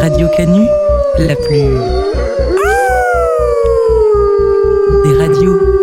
[0.00, 0.66] Radio Canu,
[1.18, 1.68] la plus...
[5.04, 5.77] Des radios.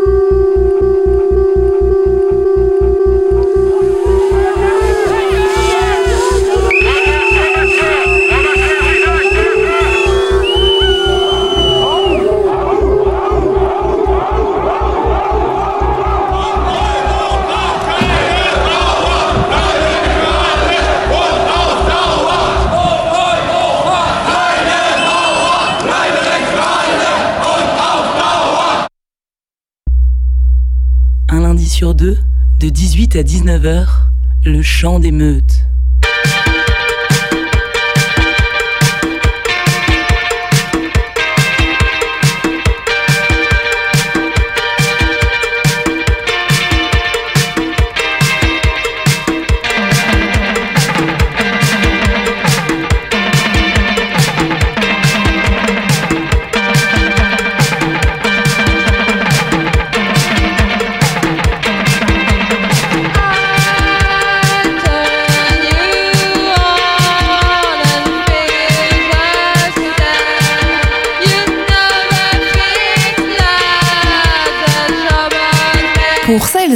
[32.86, 33.88] 18 à 19h,
[34.44, 35.66] le chant des meutes.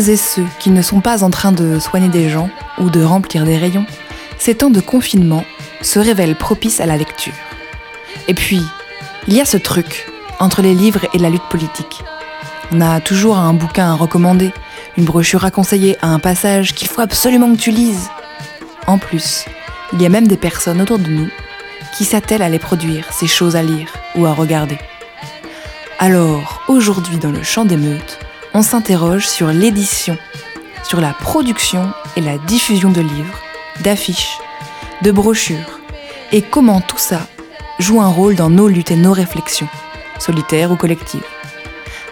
[0.08, 3.44] Et ceux qui ne sont pas en train de soigner des gens ou de remplir
[3.44, 3.86] des rayons,
[4.38, 5.44] ces temps de confinement
[5.81, 7.33] se révèlent propices à la lecture.
[8.27, 8.61] Et puis,
[9.27, 10.08] il y a ce truc
[10.39, 12.03] entre les livres et la lutte politique.
[12.72, 14.52] On a toujours un bouquin à recommander,
[14.97, 18.09] une brochure à conseiller, un passage qu'il faut absolument que tu lises.
[18.88, 19.45] En plus,
[19.94, 21.30] il y a même des personnes autour de nous
[21.97, 24.77] qui s'attellent à les produire, ces choses à lire ou à regarder.
[25.97, 28.20] Alors, aujourd'hui dans le champ des meutes,
[28.53, 30.17] on s'interroge sur l'édition,
[30.83, 33.39] sur la production et la diffusion de livres,
[33.81, 34.38] d'affiches,
[35.02, 35.80] de brochures,
[36.31, 37.22] et comment tout ça
[37.80, 39.70] joue un rôle dans nos luttes et nos réflexions,
[40.20, 41.23] solitaires ou collectives.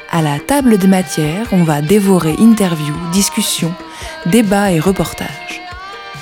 [0.09, 3.73] À la table des matières, on va dévorer interviews, discussions,
[4.25, 5.61] débats et reportages.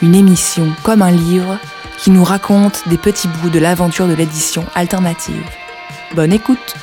[0.01, 1.59] Une émission comme un livre
[1.99, 5.43] qui nous raconte des petits bouts de l'aventure de l'édition alternative.
[6.15, 6.75] Bonne écoute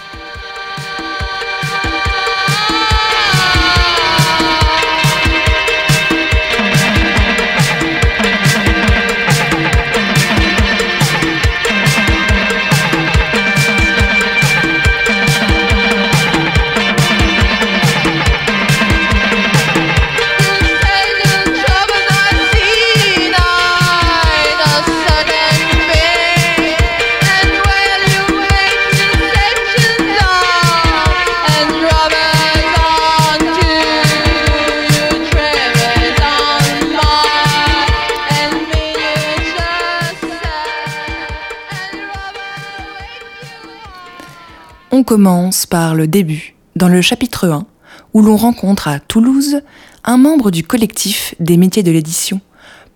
[45.12, 47.66] commence par le début, dans le chapitre 1,
[48.14, 49.60] où l'on rencontre à Toulouse
[50.04, 52.40] un membre du collectif des métiers de l'édition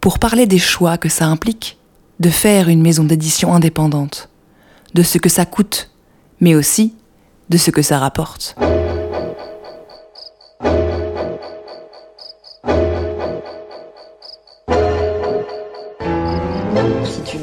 [0.00, 1.77] pour parler des choix que ça implique
[2.19, 4.31] de faire une maison d'édition indépendante,
[4.94, 5.91] de ce que ça coûte,
[6.41, 6.94] mais aussi
[7.50, 8.56] de ce que ça rapporte.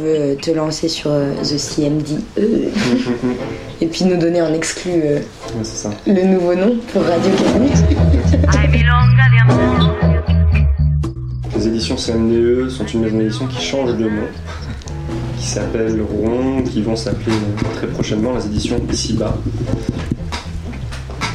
[0.04, 2.70] Veux te lancer sur euh, The CMD euh,
[3.82, 5.90] et puis nous donner en exclu euh, Ouais, c'est ça.
[6.06, 7.70] le nouveau nom pour Radio Canu.
[11.56, 14.28] Les éditions CMDE sont une maison d'édition qui change de nom,
[15.40, 17.36] qui s'appelle Rouen, qui vont s'appeler
[17.76, 19.38] très prochainement les éditions Ici-Bas.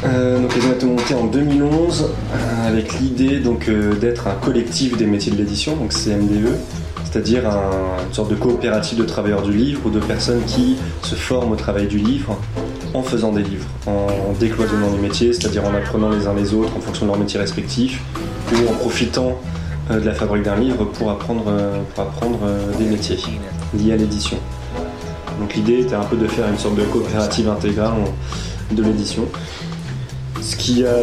[0.04, 4.34] Euh, donc elles ont été montées en 2011 euh, avec l'idée donc euh, d'être un
[4.34, 6.56] collectif des métiers de l'édition, donc CMDE,
[7.10, 11.14] c'est-à-dire un- une sorte de coopérative de travailleurs du livre ou de personnes qui se
[11.14, 12.36] forment au travail du livre
[12.94, 14.06] en faisant des livres, en
[14.38, 17.38] décloisonnant les métiers, c'est-à-dire en apprenant les uns les autres en fonction de leurs métiers
[17.41, 18.00] respectifs
[18.52, 19.38] ou en profitant
[19.91, 23.19] euh, de la fabrique d'un livre pour apprendre, euh, pour apprendre euh, des métiers
[23.75, 24.37] liés à l'édition.
[25.40, 27.93] Donc l'idée était un peu de faire une sorte de coopérative intégrale
[28.72, 29.25] de l'édition.
[30.40, 30.94] Ce qui a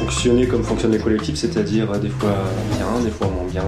[0.00, 2.34] fonctionné comme fonctionnent les collectifs, c'est-à-dire des fois
[2.76, 3.62] bien, des fois moins bien.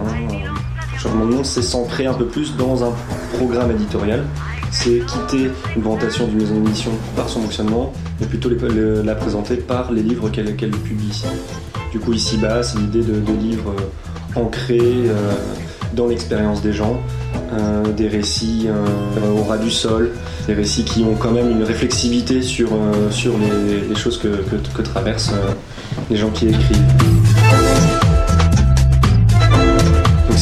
[0.99, 2.93] Changement de c'est s'ancrer un peu plus dans un
[3.37, 4.25] programme éditorial.
[4.71, 9.93] C'est quitter une présentation d'une maison d'édition par son fonctionnement, mais plutôt la présenter par
[9.93, 11.23] les livres qu'elle publie.
[11.93, 15.33] Du coup, ici-bas, c'est l'idée de, livres euh, ancrés euh,
[15.95, 17.01] dans l'expérience des gens,
[17.53, 18.69] euh, des récits
[19.35, 20.11] au ras du sol,
[20.47, 22.69] des récits qui ont quand même une réflexivité sur,
[23.89, 25.33] les, choses que, traversent
[26.11, 27.88] les gens qui écrivent.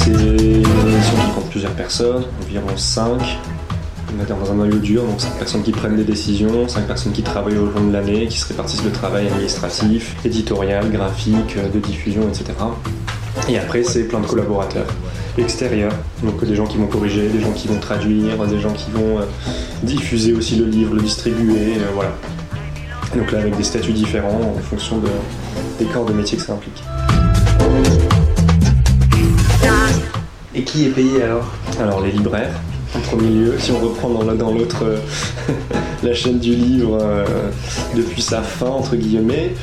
[0.07, 3.21] C'est une émission qui compte plusieurs personnes, environ 5,
[4.13, 7.11] on dire dans un noyau dur, donc 5 personnes qui prennent des décisions, 5 personnes
[7.11, 11.81] qui travaillent au long de l'année, qui se répartissent le travail administratif, éditorial, graphique, de
[11.81, 12.53] diffusion, etc.
[13.49, 14.87] Et après, c'est plein de collaborateurs
[15.39, 15.93] extérieurs,
[16.23, 19.19] donc des gens qui vont corriger, des gens qui vont traduire, des gens qui vont
[19.83, 22.13] diffuser aussi le livre, le distribuer, voilà.
[23.17, 25.03] Donc là, avec des statuts différents en fonction
[25.81, 26.85] des corps de métier que ça implique.
[30.57, 32.51] Et qui est payé alors Alors les libraires,
[32.95, 34.99] en premier lieu, si on reprend dans l'autre euh,
[36.03, 37.25] la chaîne du livre euh,
[37.95, 39.55] depuis sa fin, entre guillemets.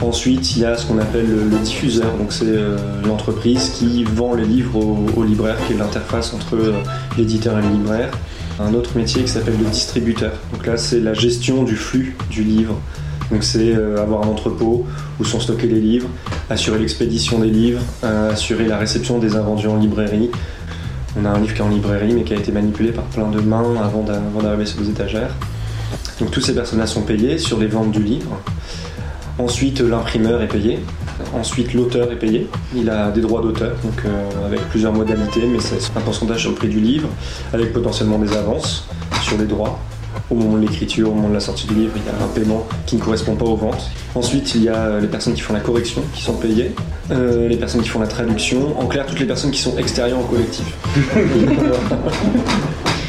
[0.00, 2.76] Ensuite, il y a ce qu'on appelle le, diffuseur, donc c'est euh,
[3.06, 6.72] l'entreprise qui vend les livres au, libraire, qui est l'interface entre
[7.18, 8.10] l'éditeur et le libraire
[8.60, 10.32] un autre métier qui s'appelle le distributeur.
[10.52, 12.80] Donc là, c'est la gestion du flux du livre.
[13.30, 14.86] Donc c'est euh, avoir un entrepôt
[15.18, 16.08] où sont stockés les livres,
[16.50, 20.30] assurer l'expédition des livres, euh, assurer la réception des invendus en librairie.
[21.18, 23.28] On a un livre qui est en librairie mais qui a été manipulé par plein
[23.28, 24.02] de mains avant
[24.42, 25.34] d'arriver sur les étagères.
[26.20, 28.36] Donc toutes ces personnes-là sont payées sur les ventes du livre.
[29.38, 30.78] Ensuite, l'imprimeur est payé.
[31.34, 32.48] Ensuite, l'auteur est payé.
[32.74, 36.54] Il a des droits d'auteur, donc euh, avec plusieurs modalités, mais c'est un pourcentage le
[36.54, 37.08] prix du livre,
[37.52, 38.86] avec potentiellement des avances
[39.22, 39.80] sur les droits.
[40.34, 42.26] Au moment de l'écriture, au moment de la sortie du livre, il y a un
[42.26, 43.88] paiement qui ne correspond pas aux ventes.
[44.16, 46.72] Ensuite, il y a les personnes qui font la correction qui sont payées,
[47.12, 50.18] euh, les personnes qui font la traduction, en clair, toutes les personnes qui sont extérieures
[50.18, 50.66] au collectif.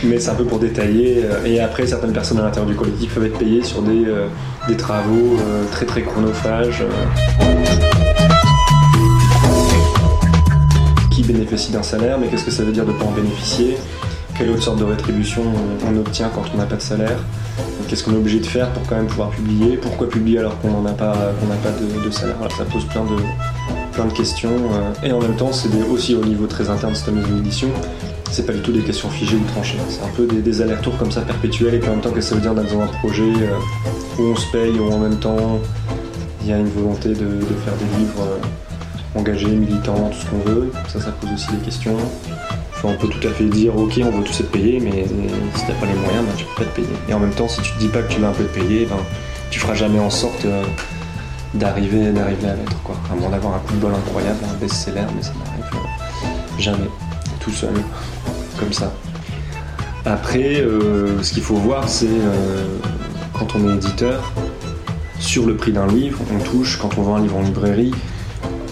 [0.03, 1.23] mais c'est un peu pour détailler.
[1.23, 4.05] Euh, et après, certaines personnes à l'intérieur du collectif peuvent être payées sur des,
[4.67, 5.37] des travaux
[5.71, 6.83] très très chronophages
[11.09, 13.77] qui bénéficie d'un salaire, mais qu'est-ce que ça veut dire de ne pas en bénéficier?
[14.37, 15.43] Quelle autre sorte de rétribution
[15.87, 17.17] on obtient quand on n'a pas de salaire
[17.87, 20.81] Qu'est-ce qu'on est obligé de faire pour quand même pouvoir publier Pourquoi publier alors qu'on
[20.81, 23.15] n'a pas, pas de, salaire Ça pose plein de,
[23.93, 24.49] plein de questions.
[24.49, 27.69] Euh, et en même temps, c'est aussi au niveau très interne de cette maison d'édition,
[28.29, 29.77] c'est pas du tout des questions figées ou tranchées.
[29.87, 32.35] C'est un peu des, allers-retours comme ça perpétuels et en même temps, qu'est-ce que ça
[32.35, 35.59] veut dire d'être dans un projet euh, où on se paye, où en même temps
[36.41, 40.49] il y a une volonté de, faire des livres euh, engagés, militants, tout ce qu'on
[40.49, 40.71] veut?
[40.89, 41.95] Ça, ça pose aussi des questions.
[42.87, 45.05] On peut tout à fait dire, ok, on veut tous être payés, mais
[45.55, 46.87] si t'as pas les moyens, ben, tu peux pas te payer.
[47.09, 48.59] Et en même temps, si tu te dis pas que tu vas un peu te
[48.59, 48.97] payer, ben,
[49.49, 50.63] tu feras jamais en sorte euh,
[51.53, 52.95] d'arriver d'arriver à l'être, quoi.
[53.11, 56.89] À d'avoir un coup de bol incroyable, un best-seller, mais ça n'arrive euh, jamais,
[57.39, 57.73] tout seul,
[58.59, 58.93] comme ça.
[60.05, 60.63] Après,
[61.23, 62.07] ce qu'il faut voir, c'est
[63.33, 64.31] quand on est éditeur,
[65.19, 67.93] sur le prix d'un livre, on touche, quand on vend un livre en librairie,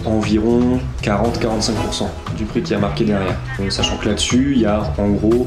[0.04, 2.06] environ 40-45%
[2.36, 3.36] du prix qui a marqué derrière.
[3.68, 5.46] sachant que là-dessus, il y a en gros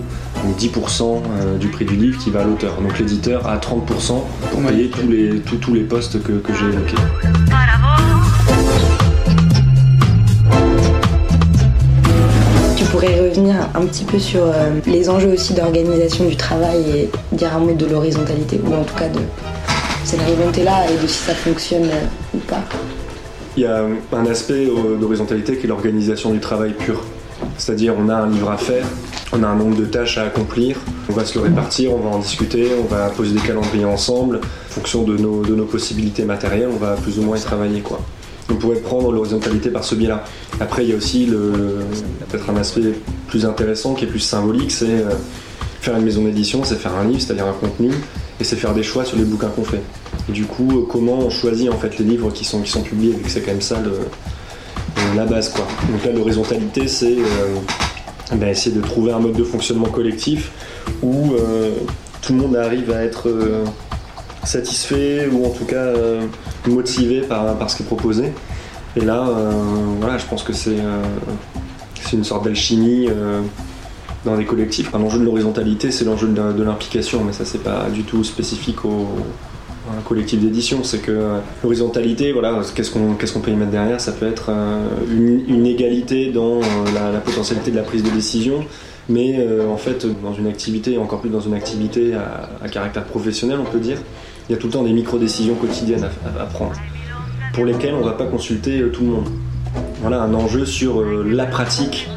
[0.59, 2.80] 10% euh, du prix du livre qui va à l'auteur.
[2.80, 4.21] Donc l'éditeur a 30%
[4.51, 6.95] pour payer tous les, tous, les postes que, j'ai évoqués.
[12.75, 17.12] Tu pourrais revenir un petit peu sur euh, les enjeux aussi d'organisation du travail et
[17.36, 19.21] dire un mot de l'horizontalité, ou en tout cas de
[20.04, 22.62] cette volonté-là et de si ça fonctionne euh, ou pas.
[23.57, 23.83] Il y a
[24.13, 27.04] un aspect euh, d'horizontalité qui est l'organisation du travail pur.
[27.57, 28.86] C'est-à-dire on a un livre à faire,
[29.33, 30.77] on a un nombre de tâches à accomplir,
[31.09, 34.38] on va se le répartir, on va en discuter, on va poser des calendriers ensemble,
[34.38, 37.81] en fonction de nos, possibilités matérielles, on va plus ou moins y travailler.
[37.81, 38.00] Quoi.
[38.51, 40.24] On pourrait prendre l'horizontalité par ce biais-là.
[40.59, 41.25] Après, il y a aussi
[42.30, 42.94] peut-être un aspect
[43.27, 45.09] plus intéressant qui est plus symbolique, c'est euh,
[45.81, 47.90] faire une maison d'édition, c'est faire un livre, c'est-à-dire un contenu,
[48.40, 49.81] et c'est faire des choix sur les bouquins qu'on fait.
[50.30, 53.24] Et du coup, euh, comment on choisit en fait les livres qui sont, publiés, vu
[53.24, 54.04] que c'est quand même ça euh,
[55.16, 55.66] la base quoi.
[55.90, 57.56] Donc là, l'horizontalité, c'est euh,
[58.34, 60.52] ben, essayer de trouver un mode de fonctionnement collectif
[61.02, 61.36] où
[62.22, 63.30] tout le monde arrive à être
[64.44, 65.94] satisfait ou en tout cas
[66.68, 68.34] motivé par, ce qui est proposé.
[68.96, 69.30] Et là,
[70.00, 70.78] voilà, je pense que c'est
[72.12, 73.07] une sorte d'alchimie
[74.26, 74.92] dans les collectifs.
[74.92, 79.07] L'enjeu de l'horizontalité, c'est l'enjeu de, l'implication, mais ça, c'est pas du tout spécifique au,
[79.98, 80.84] un collectif d'édition.
[80.84, 84.88] C'est que l'horizontalité, voilà, qu'est-ce qu'on qu'est-ce peut y mettre derrière Ça peut être euh,
[85.48, 88.66] une, égalité dans euh, la, potentialité de la prise de décision,
[89.10, 93.60] mais euh, en fait, dans une activité, encore plus dans une activité à, caractère professionnel,
[93.60, 93.98] on peut dire,
[94.50, 96.08] il y a tout le temps des micro-décisions quotidiennes
[96.40, 96.74] à, prendre,
[97.54, 99.30] pour lesquelles on ne va pas consulter tout le monde.
[100.02, 102.08] Voilà un enjeu sur la pratique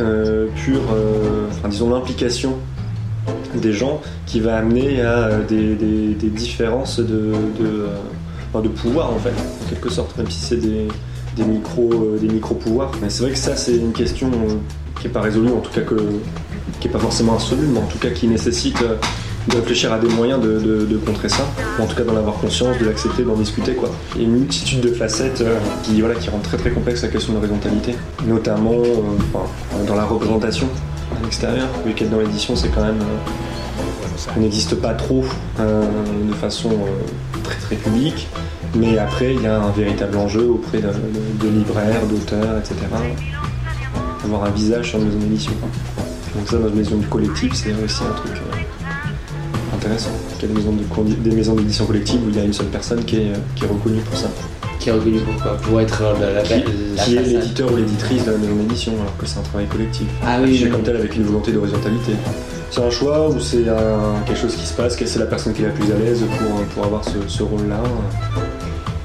[0.00, 2.54] euh, pure, euh, disons l'implication
[3.60, 9.68] des gens qui va amener à euh, des, différences de, de, pouvoir en fait, en
[9.70, 10.88] quelque sorte, même si c'est des,
[11.36, 12.58] des micro, des micro.
[13.00, 14.30] Mais c'est vrai que ça c'est une question
[15.00, 15.94] qui n'est pas résolue, en tout cas que,
[16.80, 18.82] qui n'est pas forcément insoluble, mais en tout cas qui nécessite
[19.48, 21.46] de réfléchir à des moyens de, contrer ça,
[21.78, 23.74] ou en tout cas d'en avoir conscience, de l'accepter, d'en discuter.
[23.74, 23.90] Quoi.
[24.14, 27.02] Il y a une multitude de facettes euh, qui, voilà, qui rendent très très complexe
[27.02, 27.94] la question de l'horizontalité,
[28.26, 30.68] notamment euh, dans la représentation.
[31.16, 31.68] À l'extérieur.
[31.84, 33.00] Vu qu'être dans l'édition, c'est quand même.
[34.36, 35.24] on n'existe pas trop
[35.58, 36.70] de façon
[37.42, 38.28] très très publique.
[38.74, 42.74] Mais après, il y a un véritable enjeu auprès de, libraires, d'auteurs, etc.
[44.24, 45.52] Avoir un visage sur une maison d'édition.
[46.34, 48.42] Donc ça, dans une maison du collectif, c'est aussi un truc
[49.74, 50.10] intéressant.
[50.36, 50.54] Il y a
[51.14, 54.16] des maisons d'édition collective où il y a une seule personne qui est reconnue pour
[54.16, 54.28] ça.
[54.78, 58.32] Qui est reconnu pour quoi Pour être la, la, qui, est l'éditeur ou l'éditrice de
[58.32, 60.06] la maison d'édition, alors que c'est un travail collectif.
[60.24, 60.68] Ah oui.
[60.70, 62.12] comme tel avec une volonté d'horizontalité.
[62.70, 63.64] C'est un choix ou c'est
[64.26, 66.64] quelque chose qui se passe, c'est la personne qui est la plus à l'aise pour,
[66.66, 67.82] pour avoir ce, ce rôle-là?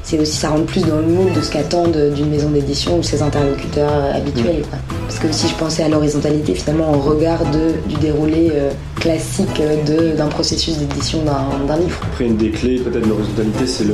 [0.03, 3.03] C'est aussi ça rentre plus dans le moule de ce qu'attendent d'une maison d'édition ou
[3.03, 4.63] ses interlocuteurs habituels.
[5.07, 9.61] Parce que si je pensais à l'horizontalité, finalement, en regard du déroulé euh, classique
[10.17, 11.99] d'un processus d'édition d'un livre.
[12.03, 13.85] Après, une des clés peut-être de l'horizontalité, c'est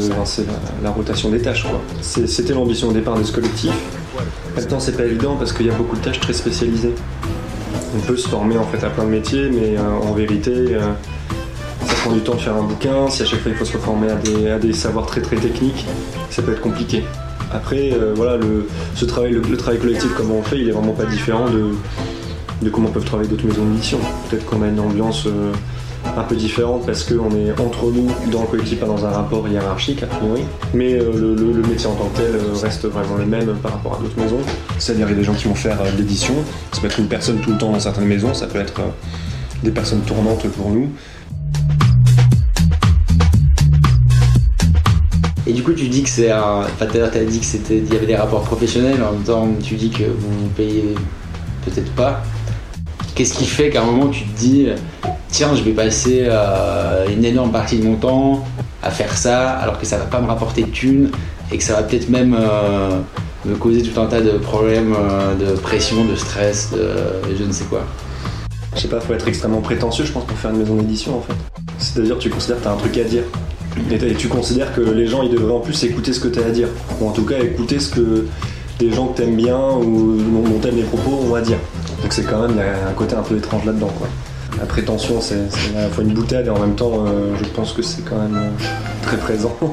[0.83, 1.65] la, rotation des tâches.
[2.01, 3.71] C'était l'ambition au départ de ce collectif.
[4.55, 6.93] Maintenant, c'est pas évident parce qu'il y a beaucoup de tâches très spécialisées.
[7.95, 10.91] On peut se former en fait à plein de métiers, mais euh, en vérité, euh,
[12.13, 14.59] du temps de faire un bouquin, si à chaque fois il faut se reformer à
[14.59, 15.85] des, savoirs très très techniques,
[16.29, 17.03] ça peut être compliqué.
[17.51, 20.71] Après, euh, voilà, le, ce travail, le, travail collectif, comme on le fait, il est
[20.71, 21.71] vraiment pas différent de,
[22.61, 23.99] de comment peuvent travailler d'autres maisons d'édition.
[24.29, 25.51] Peut-être qu'on a une ambiance euh,
[26.15, 29.47] un peu différente parce qu'on est entre nous dans le collectif, pas dans un rapport
[29.47, 30.43] hiérarchique a priori.
[30.73, 34.03] Mais euh, le, métier en tant que tel reste vraiment le même par rapport à
[34.03, 34.41] d'autres maisons.
[34.77, 36.35] C'est-à-dire qu'il y a des gens qui vont faire de l'édition,
[36.71, 38.81] ça peut être une personne tout le temps dans certaines maisons, ça peut être
[39.63, 40.89] des personnes tournantes pour nous.
[45.49, 46.59] Et du coup, tu dis que c'est un.
[46.59, 49.23] Enfin, tout à l'heure, tu as dit qu'il y avait des rapports professionnels, en même
[49.23, 50.93] temps, tu dis que vous ne payez
[51.65, 52.21] peut-être pas.
[53.15, 54.67] Qu'est-ce qui fait qu'à un moment, tu te dis,
[55.29, 58.45] tiens, je vais passer euh, une énorme partie de mon temps
[58.83, 61.09] à faire ça, alors que ça va pas me rapporter de thunes,
[61.51, 62.99] et que ça va peut-être même euh,
[63.43, 67.51] me causer tout un tas de problèmes euh, de pression, de stress, de je ne
[67.51, 67.87] sais quoi
[68.75, 71.21] Je sais pas, faut être extrêmement prétentieux, je pense, pour faire une maison d'édition en
[71.21, 71.33] fait.
[71.79, 73.23] C'est-à-dire, tu considères que tu as un truc à dire.
[73.91, 76.45] Et, tu considères que les gens ils devraient en plus écouter ce que tu as
[76.45, 76.67] à dire,
[76.99, 78.27] ou en tout cas écouter ce que
[78.79, 81.57] des gens que t'aimes bien ou dont t'aimes les propos ont à dire.
[82.01, 83.91] Donc c'est quand même, un côté un peu étrange là-dedans.
[83.97, 84.07] Quoi.
[84.57, 87.71] La prétention, c'est à la fois une boutade et en même temps, euh, je pense
[87.73, 88.49] que c'est quand même euh,
[89.03, 89.55] très présent.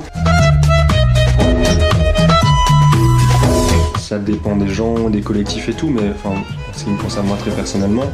[3.98, 6.34] Ça dépend des gens, des collectifs et tout, mais enfin,
[6.72, 8.04] ce qui me concerne moi très personnellement,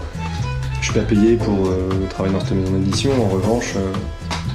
[0.80, 3.10] je suis pas payé pour euh, travailler dans cette maison d'édition.
[3.22, 3.74] En revanche,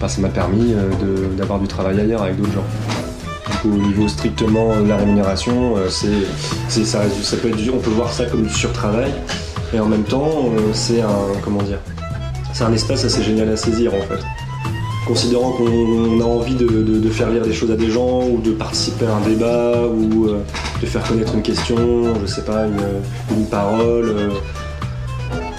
[0.06, 3.66] ça m'a permis euh, d'avoir du travail ailleurs avec d'autres gens.
[3.66, 8.14] au niveau strictement de la rémunération, euh, c'est, ça, ça peut être, on peut voir
[8.14, 9.12] ça comme du surtravail,
[9.74, 11.80] et en même temps, euh, c'est un, comment dire,
[12.54, 14.24] c'est un espace assez génial à saisir en fait.
[15.08, 19.06] Considérant qu'on a envie de, faire lire des choses à des gens, ou de participer
[19.06, 20.28] à un débat, ou
[20.82, 21.78] de faire connaître une question,
[22.22, 24.14] je sais pas, une, une parole,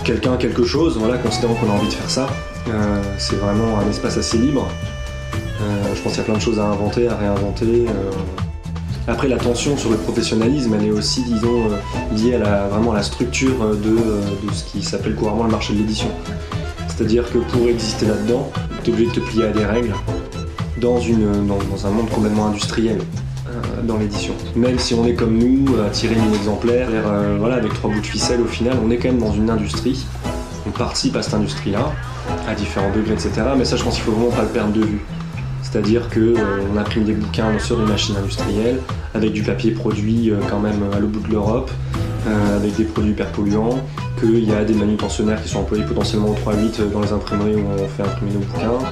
[0.05, 2.27] quelqu'un, quelque chose, voilà, considérant qu'on a envie de faire ça,
[2.69, 4.67] euh, c'est vraiment un espace assez libre.
[5.61, 7.87] Euh, je pense qu'il y a plein de choses à inventer, à réinventer.
[7.89, 8.11] Euh.
[9.07, 11.71] Après, la tension sur le professionnalisme, elle est aussi, disons,
[12.15, 13.97] liée à la, vraiment la structure de,
[14.53, 16.09] ce qui s'appelle couramment le marché de l'édition.
[16.89, 18.51] C'est-à-dire que pour exister là-dedans,
[18.85, 19.95] tu es obligé de te plier à des règles
[20.79, 22.99] dans, un monde complètement industriel
[23.85, 24.35] dans l'édition.
[24.55, 26.91] Même si on est comme nous, à tirer une exemplaire,
[27.39, 30.05] voilà, avec trois bouts de ficelle, au final, on est quand même dans une industrie.
[30.67, 31.95] On participe à cette industrie-là
[32.49, 33.31] à différents degrés, etc.
[33.57, 35.01] Mais ça, je pense qu'il faut vraiment pas le perdre de vue.
[35.63, 38.79] C'est-à-dire qu'on euh, imprime des bouquins sur des machines industrielles,
[39.15, 41.71] avec du papier produit euh, quand même à l'autre bout de l'Europe,
[42.27, 43.79] euh, avec des produits hyper polluants,
[44.19, 47.67] qu'il y a des manutentionnaires qui sont employés potentiellement au 3-8 dans les imprimeries où
[47.79, 48.87] on fait imprimer nos bouquins,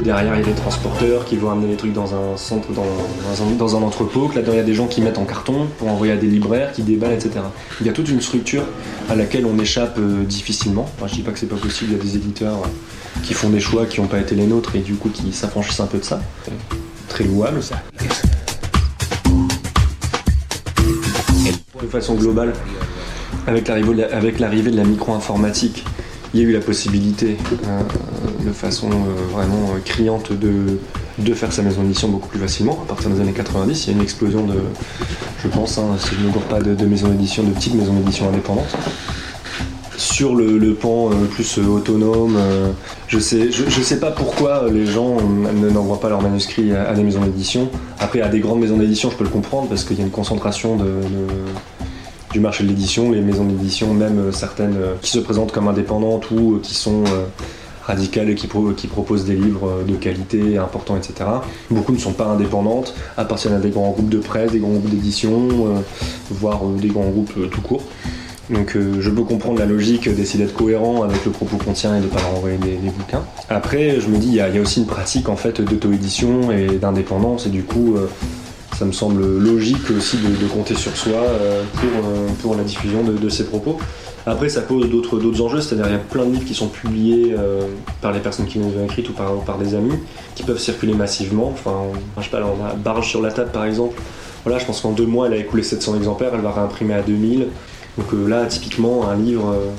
[0.00, 3.76] derrière il y a des transporteurs qui vont amener les trucs dans un centre, dans,
[3.76, 6.12] un, entrepôt, que là-dedans il y a des gens qui mettent en carton pour envoyer
[6.12, 7.40] à des libraires, qui déballent, etc.
[7.80, 8.64] Il y a toute une structure
[9.08, 10.88] à laquelle on échappe euh, difficilement.
[10.96, 13.34] Enfin, je dis pas que c'est pas possible, il y a des éditeurs euh, qui
[13.34, 15.86] font des choix qui n'ont pas été les nôtres et du coup qui s'affranchissent un
[15.86, 16.20] peu de ça.
[17.08, 17.60] Très louable.
[21.80, 22.52] De façon globale,
[23.46, 25.84] avec l'arrivée de la micro-informatique,
[26.34, 27.36] il y a eu la possibilité,
[27.66, 27.80] euh,
[28.44, 30.80] de façon euh, vraiment euh, criante, de,
[31.18, 32.80] de faire sa maison d'édition beaucoup plus facilement.
[32.82, 34.56] À partir des années 90, il y a une explosion de,
[35.42, 38.28] je pense, hein, si je ne me pas, de, maisons d'édition, de petites maisons d'édition
[38.28, 38.76] indépendantes.
[39.96, 42.36] Sur le, pan plus autonome,
[43.06, 45.18] je sais, je, sais pas pourquoi les gens
[45.72, 47.70] n'envoient pas leurs manuscrits à, des maisons d'édition.
[48.00, 50.10] Après, à des grandes maisons d'édition, je peux le comprendre parce qu'il y a une
[50.10, 50.84] concentration de
[52.34, 55.68] du marché de l'édition, les maisons d'édition, même euh, certaines euh, qui se présentent comme
[55.68, 57.04] indépendantes ou euh, qui sont
[57.84, 61.30] radicales et qui, proposent des livres de qualité importants, etc.
[61.70, 64.88] Beaucoup ne sont pas indépendantes, appartiennent à des grands groupes de presse, des grands groupes
[64.88, 65.84] d'édition,
[66.30, 67.82] voire des grands groupes tout court.
[68.48, 72.00] Donc je peux comprendre la logique d'essayer d'être cohérent avec le propos qu'on tient et
[72.00, 73.22] de ne pas leur envoyer des, bouquins.
[73.50, 77.44] Après, je me dis, il y, a aussi une pratique en fait d'auto-édition et d'indépendance,
[77.46, 77.98] et du coup,
[78.78, 83.28] ça me semble logique aussi de, compter sur soi euh, pour, pour, la diffusion de,
[83.28, 83.78] ces propos.
[84.26, 87.34] Après, ça pose d'autres enjeux, c'est-à-dire il y a plein de livres qui sont publiés
[88.00, 89.92] par les personnes qui nous ont écrites ou par, des amis,
[90.34, 91.50] qui peuvent circuler massivement.
[91.52, 91.82] Enfin,
[92.18, 94.00] je sais pas, on a Barge sur la table par exemple.
[94.44, 97.02] Voilà, je pense qu'en deux mois, elle a écoulé 700 exemplaires, elle va réimprimer à
[97.02, 97.48] 2000.
[97.96, 99.70] Donc euh, là, typiquement, un livre euh,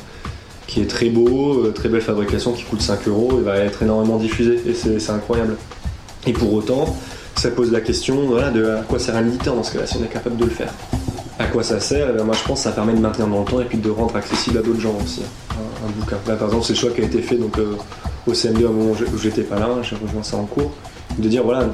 [0.67, 3.83] qui est très beau, euh, très belle fabrication, qui coûte 5 euros, il va être
[3.83, 5.57] énormément diffusé et c'est incroyable.
[6.25, 6.97] Et pour autant,
[7.35, 10.03] ça pose la question de à quoi sert un éditeur dans ce cas-là, si on
[10.03, 10.73] est capable de le faire.
[11.37, 13.45] À quoi ça sert eh Moi je pense que ça permet de maintenir dans le
[13.45, 16.17] temps et puis de rendre accessible à d'autres gens aussi un, bouquin.
[16.27, 17.57] Là par exemple, c'est le choix qui a été fait donc,
[18.25, 20.71] au CM2 à un moment où j'étais pas là, j'ai rejoint ça en cours,
[21.17, 21.67] de dire voilà,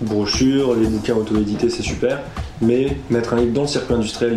[0.00, 2.20] brochure, les bouquins auto-édités c'est super,
[2.60, 4.36] mais mettre un livre dans le circuit industriel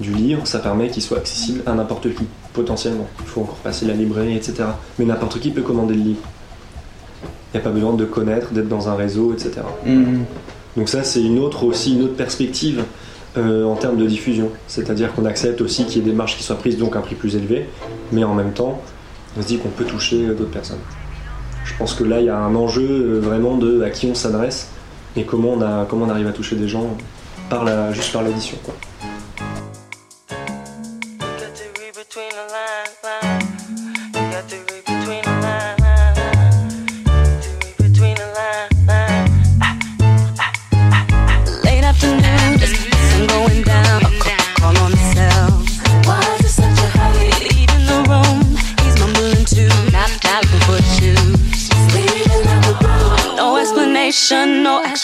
[0.00, 3.06] du livre, ça permet qu'il soit accessible à n'importe qui, potentiellement.
[3.20, 4.64] Il faut encore passer la librairie, etc.
[4.98, 6.20] Mais n'importe qui peut commander le livre.
[7.52, 9.62] Il n'y a pas besoin de connaître, d'être dans un réseau, etc.
[9.86, 10.18] Mm-hmm.
[10.76, 12.84] Donc ça, c'est une autre aussi une autre perspective
[13.36, 14.50] euh, en termes de diffusion.
[14.66, 17.14] C'est-à-dire qu'on accepte aussi qu'il y ait des marges qui soient prises, donc un prix
[17.14, 17.68] plus élevé,
[18.12, 18.80] mais en même temps,
[19.36, 20.80] on se dit qu'on peut toucher euh, d'autres personnes.
[21.64, 24.14] Je pense que là, il y a un enjeu euh, vraiment de à qui on
[24.14, 24.70] s'adresse
[25.16, 26.96] et comment on, a, comment on arrive à toucher des gens
[27.50, 28.56] par la, juste par l'édition.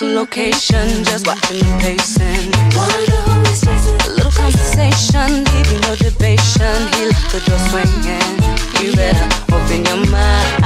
[0.03, 2.51] location, just watching the pacing.
[2.75, 6.89] A little conversation, leaving no debation.
[6.95, 8.35] He left the door swinging.
[8.83, 10.65] You better open your mind.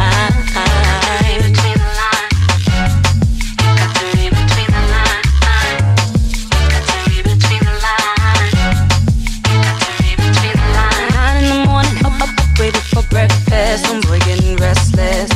[13.11, 13.87] breakfast.
[13.87, 15.31] I'm getting restless.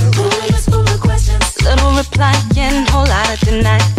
[1.64, 2.91] Little replying
[3.52, 3.91] tonight.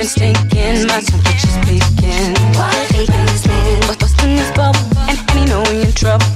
[0.00, 0.86] been stinking.
[0.86, 2.32] My temperature's peaking.
[2.56, 3.80] Why deep in his skin.
[3.86, 4.80] What's busting this bubble?
[5.08, 6.26] And any know we in trouble.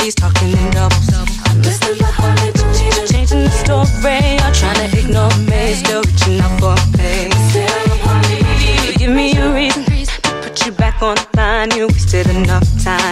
[0.00, 1.08] He's talking in doubles.
[1.46, 4.36] I'm listening to all the change, changing the story.
[4.44, 7.32] I'm trying to ignore me, still reaching out for me.
[8.98, 11.70] Give me a reason to put you back on the line.
[11.70, 13.03] You wasted enough time.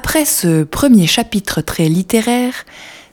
[0.00, 2.54] Après ce premier chapitre très littéraire,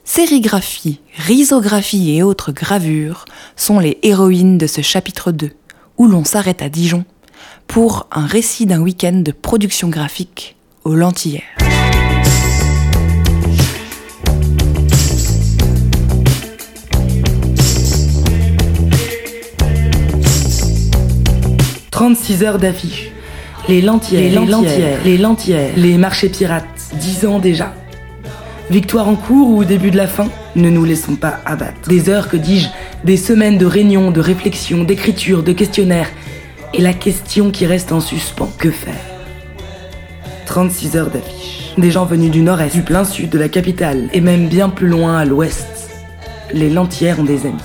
[0.04, 3.24] sérigraphie, risographie et autres gravures
[3.56, 5.50] sont les héroïnes de ce chapitre 2,
[5.98, 7.04] où l'on s'arrête à Dijon
[7.66, 11.42] pour un récit d'un week-end de production graphique aux lentillères.
[21.90, 23.10] «36 heures d'affiches.
[23.68, 27.74] Les lentières, les lentières, les lentières, les marchés pirates, 10 ans déjà.
[28.70, 31.88] Victoire en cours ou début de la fin Ne nous laissons pas abattre.
[31.88, 32.68] Des heures, que dis-je,
[33.04, 36.10] des semaines de réunions, de réflexions, d'écriture, de questionnaires.
[36.74, 38.94] Et la question qui reste en suspens, que faire?
[40.46, 41.74] 36 heures d'affiches.
[41.78, 44.88] Des gens venus du nord-est, du plein sud, de la capitale, et même bien plus
[44.88, 45.90] loin à l'ouest.
[46.52, 47.60] Les lentières ont des amis.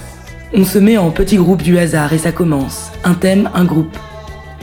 [0.53, 2.91] On se met en petits groupes du hasard et ça commence.
[3.03, 3.97] Un thème, un groupe.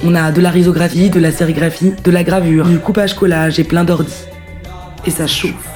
[0.05, 3.85] On a de la risographie, de la sérigraphie, de la gravure, du coupage-collage et plein
[3.85, 4.28] d'ordi.
[5.07, 5.69] Et ça chauffe.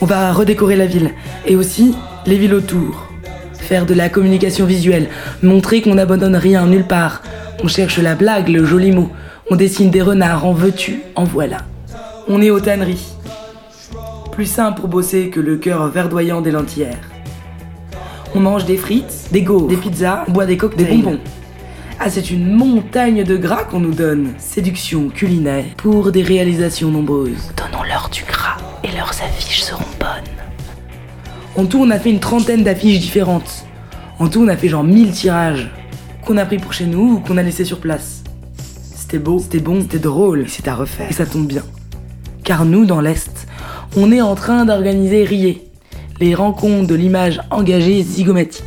[0.00, 1.12] On va redécorer la ville
[1.46, 1.94] et aussi
[2.26, 3.06] les villes autour.
[3.54, 5.08] Faire de la communication visuelle,
[5.42, 7.22] montrer qu'on n'abandonne rien nulle part.
[7.62, 9.10] On cherche la blague, le joli mot.
[9.50, 11.58] On dessine des renards, en veux-tu, en voilà.
[12.28, 13.14] On est aux tanneries.
[14.32, 16.98] Plus simple pour bosser que le cœur verdoyant des lentières.
[18.34, 21.20] On mange des frites, des gaufres, des pizzas, on boit des cocktails, des bonbons.
[21.98, 24.34] Ah, c'est une montagne de gras qu'on nous donne.
[24.36, 27.52] Séduction culinaire pour des réalisations nombreuses.
[28.12, 30.36] Du gras et leurs affiches seront bonnes.
[31.56, 33.64] En tout, on a fait une trentaine d'affiches différentes.
[34.18, 35.70] En tout, on a fait genre 1000 tirages
[36.24, 38.22] qu'on a pris pour chez nous ou qu'on a laissé sur place.
[38.94, 41.10] C'était beau, c'était bon, c'était drôle, c'est à refaire.
[41.10, 41.62] Et ça tombe bien.
[42.44, 43.46] Car nous, dans l'Est,
[43.96, 45.68] on est en train d'organiser Rier,
[46.20, 48.64] les rencontres de l'image engagée zygomatique.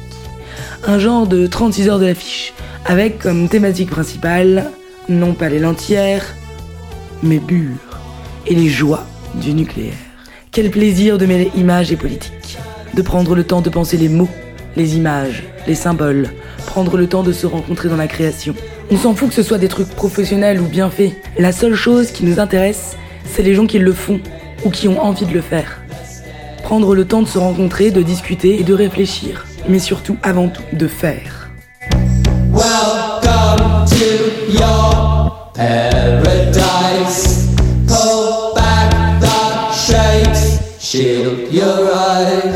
[0.86, 2.54] Un genre de 36 heures de l'affiche
[2.86, 4.72] avec comme thématique principale
[5.10, 6.26] non pas les lentières,
[7.24, 7.78] mais Bure
[8.46, 9.94] et les joies du nucléaire.
[10.52, 12.58] Quel plaisir de mêler images et politique,
[12.94, 14.30] de prendre le temps de penser les mots,
[14.76, 16.30] les images, les symboles,
[16.66, 18.56] prendre le temps de se rencontrer dans la création.
[18.92, 21.14] On s'en fout que ce soit des trucs professionnels ou bien faits.
[21.38, 24.20] La seule chose qui nous intéresse, c'est les gens qui le font
[24.66, 25.82] ou qui ont envie de le faire.
[26.64, 30.64] Prendre le temps de se rencontrer, de discuter et de réfléchir, mais surtout, avant tout,
[30.74, 31.50] de faire.
[32.52, 35.00] Welcome to your.
[40.90, 42.56] Shield your eyes.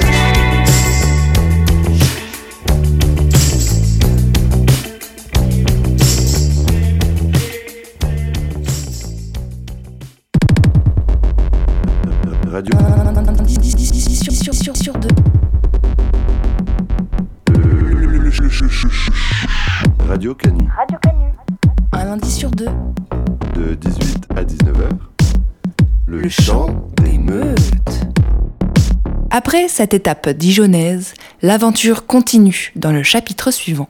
[12.52, 12.74] Radio,
[14.43, 15.10] Sur, sur, sur deux.
[20.08, 20.67] Radio Canu.
[21.91, 22.67] Un lundi sur deux.
[23.56, 24.89] De 18 à 19h.
[26.08, 26.67] Le, Le chant
[27.02, 28.12] des meutes.
[29.36, 33.89] Après cette étape dijonnaise, l'aventure continue dans le chapitre suivant,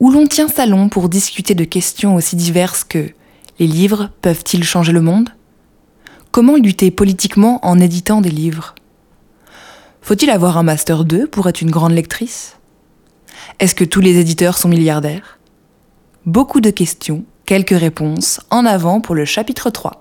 [0.00, 3.12] où l'on tient salon pour discuter de questions aussi diverses que
[3.60, 5.28] les livres peuvent-ils changer le monde?
[6.32, 8.74] Comment lutter politiquement en éditant des livres?
[10.02, 12.56] Faut-il avoir un master 2 pour être une grande lectrice?
[13.60, 15.38] Est-ce que tous les éditeurs sont milliardaires?
[16.26, 20.00] Beaucoup de questions, quelques réponses, en avant pour le chapitre 3.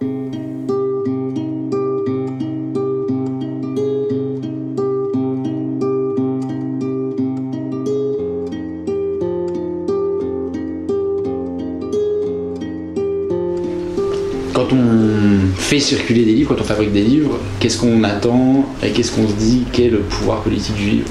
[14.60, 18.90] Quand on fait circuler des livres, quand on fabrique des livres, qu'est-ce qu'on attend et
[18.90, 21.08] qu'est-ce qu'on se dit qu'est le pouvoir politique du livre?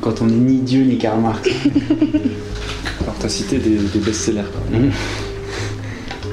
[0.00, 1.48] Quand on n'est ni Dieu ni Karl Marx.
[3.02, 4.42] Alors, tu as cité des, des best-sellers.
[4.52, 4.78] quoi.
[4.78, 4.90] Mhm.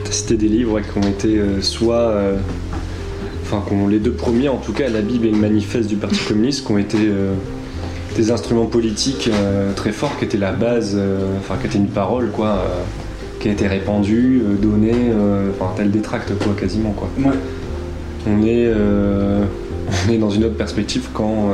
[0.03, 1.95] Tu as cité des livres ouais, qui ont été euh, soit.
[1.95, 2.37] euh,
[3.41, 5.95] Enfin, qui ont- les deux premiers, en tout cas, la Bible et le manifeste du
[5.95, 7.33] Parti communiste, qui ont été euh,
[8.15, 11.87] des instruments politiques euh, très forts, qui étaient la base, euh, enfin, qui étaient une
[11.89, 12.81] parole, quoi, euh,
[13.41, 17.09] qui a été répandue, euh, donnée, euh, enfin, tel des tracts, quoi, quasiment, quoi.
[17.17, 17.35] Ouais.
[18.27, 19.43] On est, euh,
[20.07, 21.49] on est dans une autre perspective quand,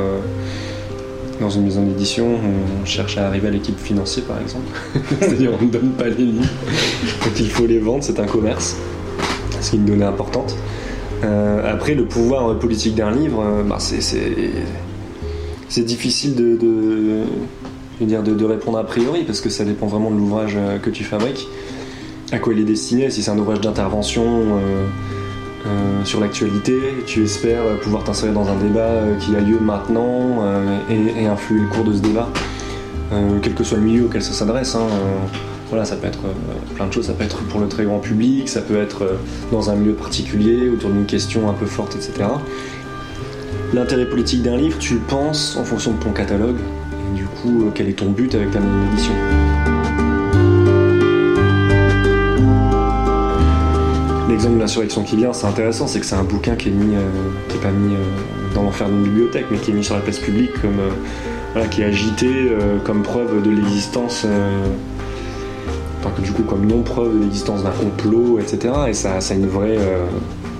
[1.40, 4.66] dans une maison d'édition, on cherche à arriver à l'équipe financier, par exemple.
[5.20, 6.44] C'est-à-dire, on ne donne pas les livres,
[7.24, 8.76] donc il faut les vendre, c'est un commerce.
[9.60, 10.56] C'est une donnée importante.
[11.24, 13.98] Euh, après, le pouvoir politique d'un livre, euh, bah, c'est,
[15.84, 21.02] difficile de, de- répondre a priori, parce que ça dépend vraiment de l'ouvrage que tu
[21.02, 21.48] fabriques,
[22.32, 24.58] à quoi il est destiné, si c'est un ouvrage d'intervention.
[24.58, 24.86] euh,
[25.66, 30.44] euh, sur l'actualité, tu espères pouvoir t'insérer dans un débat euh, qui a lieu maintenant
[30.88, 32.28] et, influer le cours de ce débat,
[33.42, 34.74] quel que soit le milieu auquel ça s'adresse.
[34.76, 34.86] hein,
[35.68, 36.20] voilà, ça peut être
[36.76, 39.18] plein de choses, ça peut être pour le très grand public, ça peut être
[39.52, 42.28] dans un milieu particulier, autour d'une question un peu forte, etc.
[43.74, 46.56] L'intérêt politique d'un livre, tu le penses en fonction de ton catalogue,
[47.12, 48.60] et du coup, quel est ton but avec ta
[48.92, 49.12] édition
[54.38, 56.94] L'exemple de l'insurrection qui vient, c'est intéressant, c'est que c'est un bouquin qui est mis,
[56.94, 57.00] euh,
[57.48, 60.00] qui est pas mis euh, dans l'enfer d'une bibliothèque, mais qui est mis sur la
[60.00, 60.78] place publique comme,
[61.56, 62.52] euh, qui est agité
[62.84, 64.24] comme preuve de l'existence,
[65.98, 68.74] enfin que du coup comme non preuve de l'existence d'un complot, etc.
[68.86, 69.76] Et ça, a une vraie,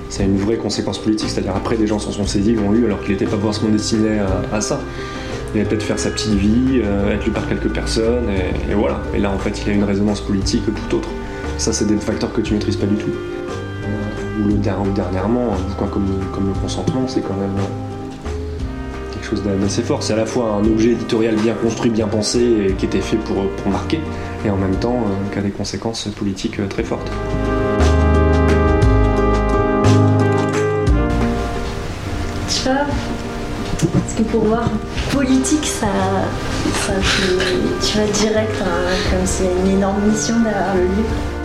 [0.09, 2.85] ça a une vraie conséquence politique, c'est-à-dire après des gens s'en sont saisis, l'ont lu
[2.85, 4.19] alors qu'il n'était pas forcément destiné
[4.53, 4.81] à, ça.
[5.55, 6.81] Il allait peut-être faire sa petite vie,
[7.12, 8.99] être lu par quelques personnes, et, et voilà.
[9.14, 11.11] Et là en fait il a une résonance politique tout autre.
[11.59, 13.12] Ça c'est des facteurs que tu maîtrises pas du tout
[14.38, 14.55] ou le
[14.94, 20.03] dernièrement, bouquin comme, comme le consentement, c'est quand même euh, quelque chose d'assez fort.
[20.03, 23.48] C'est à la fois un objet éditorial bien construit, bien pensé, qui était fait pour,
[23.51, 24.01] pour marquer,
[24.44, 27.11] et en même temps euh, qui a des conséquences politiques euh, très fortes.
[32.48, 32.87] Sais pas.
[33.92, 34.68] Parce que pour voir
[35.12, 35.87] politique, ça,
[36.64, 36.92] fait,
[37.87, 38.66] tu vas direct, hein,
[39.11, 41.38] comme a une énorme mission derrière le livre.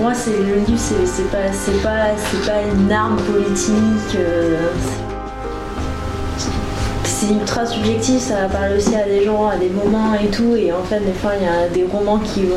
[0.00, 4.16] Pour moi, c'est le livre, c'est pas, c'est pas, c'est pas une arme politique.
[4.16, 4.56] euh,
[7.04, 10.56] c'est ultra subjectif, ça va parler aussi à des gens, à des moments et tout.
[10.56, 12.56] Et en fait, des fois, il y a des romans qui vont,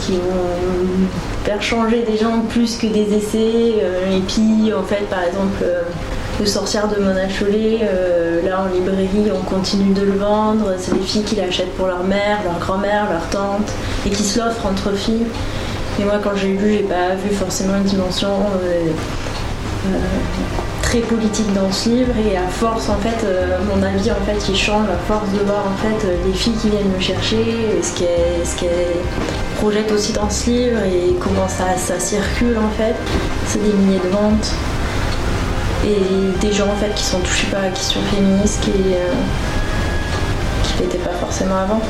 [0.00, 1.08] qui vont
[1.44, 3.76] faire changer des gens plus que des essais.
[3.82, 5.84] euh, et puis, en fait, par exemple, euh,
[6.38, 10.74] Le sorcière de Mona Chollet, euh, là en librairie, on continue de le vendre.
[10.78, 13.70] C'est des filles qui l'achètent pour leur mère, leur grand-mère, leur tante,
[14.06, 15.26] et qui se l'offrent entre filles.
[16.00, 18.86] Et moi, quand j'ai lu, j'ai pas vu forcément une dimension euh,
[19.86, 19.98] euh,
[20.80, 22.14] très politique dans ce livre.
[22.16, 25.44] Et à force, en fait, euh, mon avis, en fait, il change à force de
[25.44, 27.44] voir en fait les filles qui viennent me chercher,
[27.82, 32.94] ce qu'elles ce projettent aussi dans ce livre et comment ça, ça circule en fait.
[33.46, 34.54] C'est des milliers de ventes
[35.84, 38.72] et des gens en fait qui sont touchés par la question féministe qui
[40.62, 41.82] qui n'étaient pas forcément avant.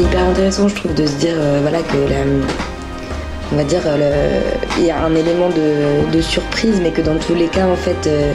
[0.00, 1.96] C'est hyper intéressant, je trouve, de se dire euh, voilà, que
[3.52, 4.40] on va dire, euh,
[4.78, 8.06] il y a un élément de, surprise, mais que dans tous les cas, en fait,
[8.06, 8.32] euh,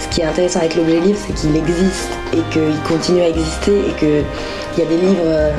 [0.00, 3.72] ce qui est intéressant avec l'objet livre, c'est qu'il existe et qu'il continue à exister
[3.72, 4.24] et qu'il
[4.78, 5.52] y a des livres.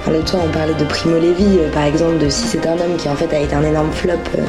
[0.00, 2.72] Enfin, L'autre soir, on parlait de Primo Levi, euh, par exemple, de Si c'est un
[2.72, 4.42] homme, qui en fait a été un énorme flop euh,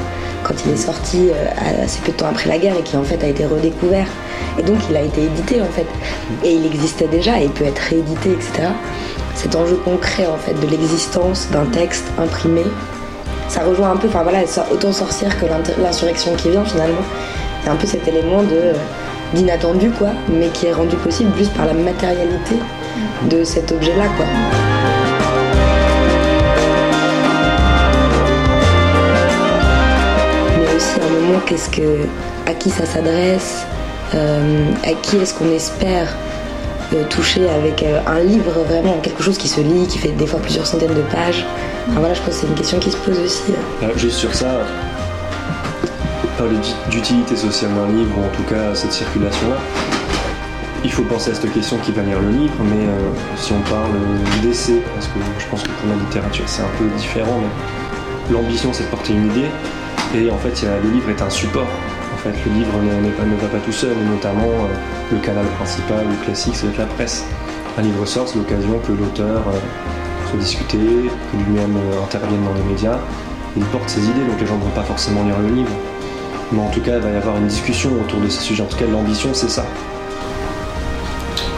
[0.43, 3.03] quand il est sorti euh, assez peu de temps après la guerre et qui en
[3.03, 4.07] fait a été redécouvert.
[4.59, 5.87] Et donc, il a été édité en fait.
[6.43, 8.69] Et il existait déjà et il peut être réédité, etc
[9.35, 12.63] cet enjeu concret en fait de l'existence d'un texte imprimé.
[13.47, 14.39] Ça rejoint un peu, enfin voilà,
[14.71, 15.45] autant sorcière que
[15.81, 17.01] l'insurrection qui vient finalement.
[17.67, 18.43] A un peu cet élément
[19.33, 22.55] d'inattendu quoi, mais qui est rendu possible juste par la matérialité
[23.29, 24.25] de cet objet-là quoi.
[31.45, 32.05] Qu'est-ce que,
[32.47, 33.65] à qui ça s'adresse,
[34.15, 36.07] euh, à qui est-ce qu'on espère
[36.93, 40.27] euh, toucher avec euh, un livre vraiment quelque chose qui se lit, qui fait des
[40.27, 41.45] fois plusieurs centaines de pages.
[41.89, 43.53] Voilà, je pense que c'est une question qui se pose aussi.
[43.95, 44.65] Juste sur ça,
[46.37, 49.57] parler d'ut- d'utilité sociale d'un livre, ou en tout cas cette circulation-là,
[50.83, 52.87] il faut penser à cette question qui va lire le livre, mais
[53.37, 53.91] si on parle
[54.41, 58.71] d'essai, parce que je pense que pour la littérature c'est un peu différent, mais l'ambition
[58.73, 59.47] c'est de porter une idée,
[60.15, 61.67] et en fait le livre est un support.
[62.13, 62.71] En fait, le livre
[63.17, 64.67] pas- ne va pas tout seul, et notamment euh,
[65.11, 67.25] le canal principal ou classique, c'est la presse.
[67.79, 72.63] Un livre sort, c'est l'occasion que l'auteur euh, discuté, que lui-même euh, intervienne dans les
[72.69, 72.99] médias,
[73.57, 75.71] il porte ses idées, donc les gens ne vont pas forcément lire le livre.
[76.51, 78.61] Mais en tout cas, il va y avoir une discussion autour de ces sujets.
[78.63, 79.65] En tout cas, l'ambition, c'est ça.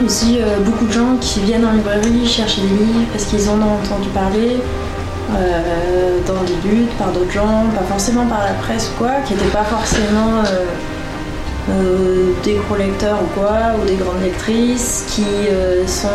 [0.05, 3.53] Aussi, euh, beaucoup de gens qui viennent en librairie chercher des livres parce qu'ils en
[3.61, 4.57] ont entendu parler
[5.31, 9.33] euh, dans des luttes par d'autres gens, pas forcément par la presse ou quoi, qui
[9.33, 10.65] n'étaient pas forcément euh,
[11.69, 15.25] euh, des gros lecteurs ou quoi, ou des grandes lectrices, qui
[15.87, 16.07] sont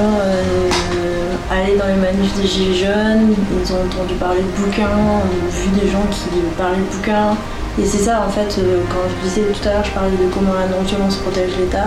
[1.50, 5.80] allés dans les manifs des Gilets jaunes, ils ont entendu parler de bouquins, ont vu
[5.80, 7.34] des gens qui parlaient de bouquins.
[7.80, 10.52] Et c'est ça en fait, quand je disais tout à l'heure, je parlais de comment
[10.52, 11.86] la non-violence protège l'État.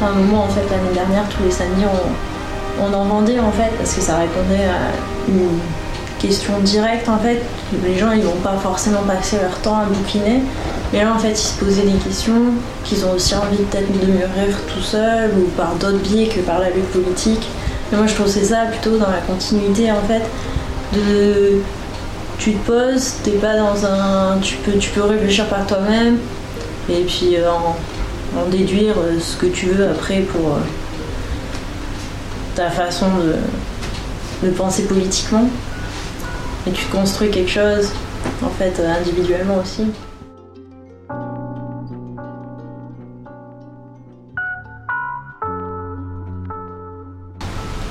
[0.00, 3.50] À un moment en fait l'année dernière, tous les samedis on, on en vendait en
[3.50, 4.94] fait parce que ça répondait à
[5.28, 5.58] une
[6.20, 7.40] question directe en fait.
[7.84, 10.40] Les gens ils vont pas forcément passer leur temps à bouquiner.
[10.92, 12.52] Mais là en fait ils se posaient des questions
[12.84, 16.58] qu'ils ont aussi envie peut-être de mûrir tout seul ou par d'autres biais que par
[16.60, 17.48] la lutte politique.
[17.90, 20.22] Mais moi je trouve c'est ça plutôt dans la continuité en fait
[20.94, 21.60] de
[22.40, 24.38] tu te poses, t'es pas dans un.
[24.38, 26.18] Tu peux, tu peux réfléchir par toi-même
[26.88, 27.76] et puis euh, en,
[28.40, 30.60] en déduire euh, ce que tu veux après pour, euh,
[32.54, 35.44] ta façon de, de penser politiquement.
[36.66, 37.90] Et tu construis quelque chose,
[38.42, 39.86] en fait, euh, individuellement aussi.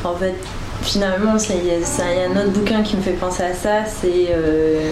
[0.03, 0.35] En fait,
[0.81, 4.91] finalement, il y, a un autre bouquin qui me fait penser à ça, c'est euh,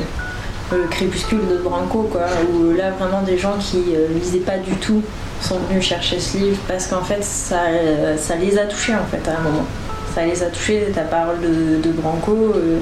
[0.71, 4.73] le Crépuscule de Branco, quoi, où là, vraiment, des gens qui euh, lisaient pas du
[4.75, 5.01] tout
[5.41, 9.29] sont venus chercher ce livre parce qu'en fait, ça, euh, les a touchés, en fait,
[9.29, 9.65] à un moment.
[10.13, 12.79] Ça les a touchés, ta parole de, de Branco, euh,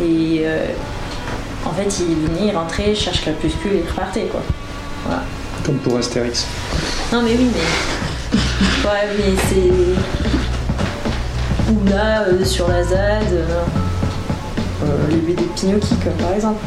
[0.00, 0.66] et euh,
[1.64, 4.42] en fait, ils venaient, ils rentraient, cherchent Crépuscule et ils repartaient, quoi.
[5.04, 5.22] Voilà.
[5.64, 6.46] Comme pour Astérix.
[7.12, 8.38] Non mais oui mais.
[8.84, 9.72] Ouais mais c'est.
[11.72, 13.60] Ou là euh, sur la ZAD, euh,
[14.82, 16.60] euh, les BD de Pinocchio comme par exemple.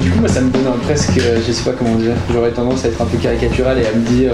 [0.00, 2.84] Du coup, moi, ça me donne un presque, je sais pas comment dire, j'aurais tendance
[2.84, 4.32] à être un peu caricatural et à me dire,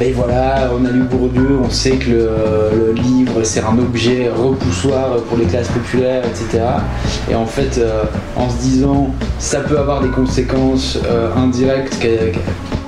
[0.00, 5.16] ben voilà, on a lu Bourdieu, on sait que le, livre c'est un objet repoussoir
[5.28, 6.64] pour les classes populaires, etc.
[7.30, 8.02] Et en fait, euh,
[8.36, 11.98] en se disant, ça peut avoir des conséquences euh, indirectes.
[12.00, 12.38] que- que-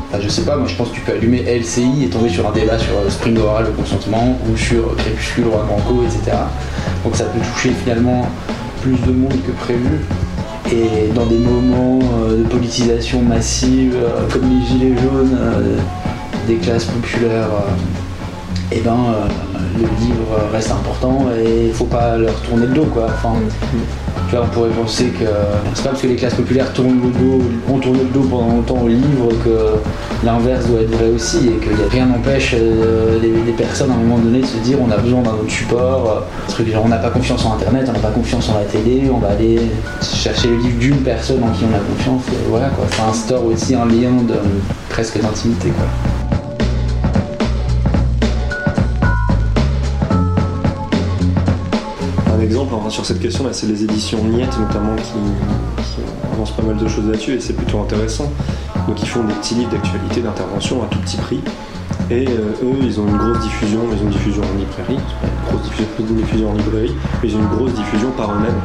[0.08, 2.48] Enfin, je sais pas, moi je pense que tu peux allumer LCI et tomber sur
[2.48, 6.36] un débat sur euh, Spring Oral, le consentement, ou sur Crépuscule, Roi Branco, etc.
[7.04, 8.26] Donc ça peut toucher finalement
[8.82, 10.00] plus de monde que prévu.
[10.72, 11.98] Et dans des moments
[12.30, 13.96] de politisation massive,
[14.32, 15.38] comme les gilets jaunes
[16.46, 17.48] des classes populaires,
[18.72, 19.28] et ben euh,
[19.78, 23.06] le livre reste important et il faut pas leur tourner le dos quoi.
[23.06, 23.34] Enfin,
[24.28, 25.24] tu vois, on pourrait penser que
[25.74, 28.48] c'est pas parce que les classes populaires tournent le dos, ont tourné le dos pendant
[28.48, 33.52] longtemps au livre que l'inverse doit être vrai aussi et que rien n'empêche euh, les,
[33.52, 36.48] personnes à un moment donné de se dire on a besoin d'un autre support, euh,
[36.48, 39.04] truc genre on n'a pas confiance en internet, on n'a pas confiance en la télé,
[39.12, 39.60] on va aller
[40.02, 42.84] chercher le livre d'une personne en qui on a confiance, et voilà quoi.
[42.90, 44.34] Ça instaure aussi un lien de
[44.88, 45.86] presque d'intimité quoi.
[52.90, 55.12] Sur cette question, c'est les éditions Niette notamment qui,
[56.32, 58.30] avancent pas mal de choses là-dessus et c'est plutôt intéressant.
[58.86, 61.40] Donc ils font des petits livres d'actualité, d'intervention à tout petit prix.
[62.10, 65.00] Et euh, eux, ils ont une grosse diffusion, ils ont une diffusion en librairie,
[65.48, 68.60] grosse une diffusion en librairie, mais ils ont une grosse diffusion par eux-mêmes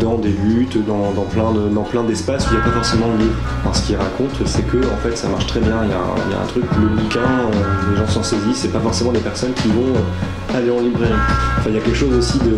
[0.00, 2.70] dans des luttes, dans, dans plein de- dans plein d'espaces où il n'y a pas
[2.72, 3.24] forcément de.
[3.62, 5.76] Alors, ce qu'ils racontent, c'est que en fait, ça marche très bien.
[5.84, 8.22] Il y a un, il y a un truc, le bouquin, euh, les gens s'en
[8.22, 8.56] saisissent.
[8.58, 11.12] C'est pas forcément des personnes qui vont euh, aller en librairie.
[11.58, 12.56] Enfin, il y a quelque chose aussi de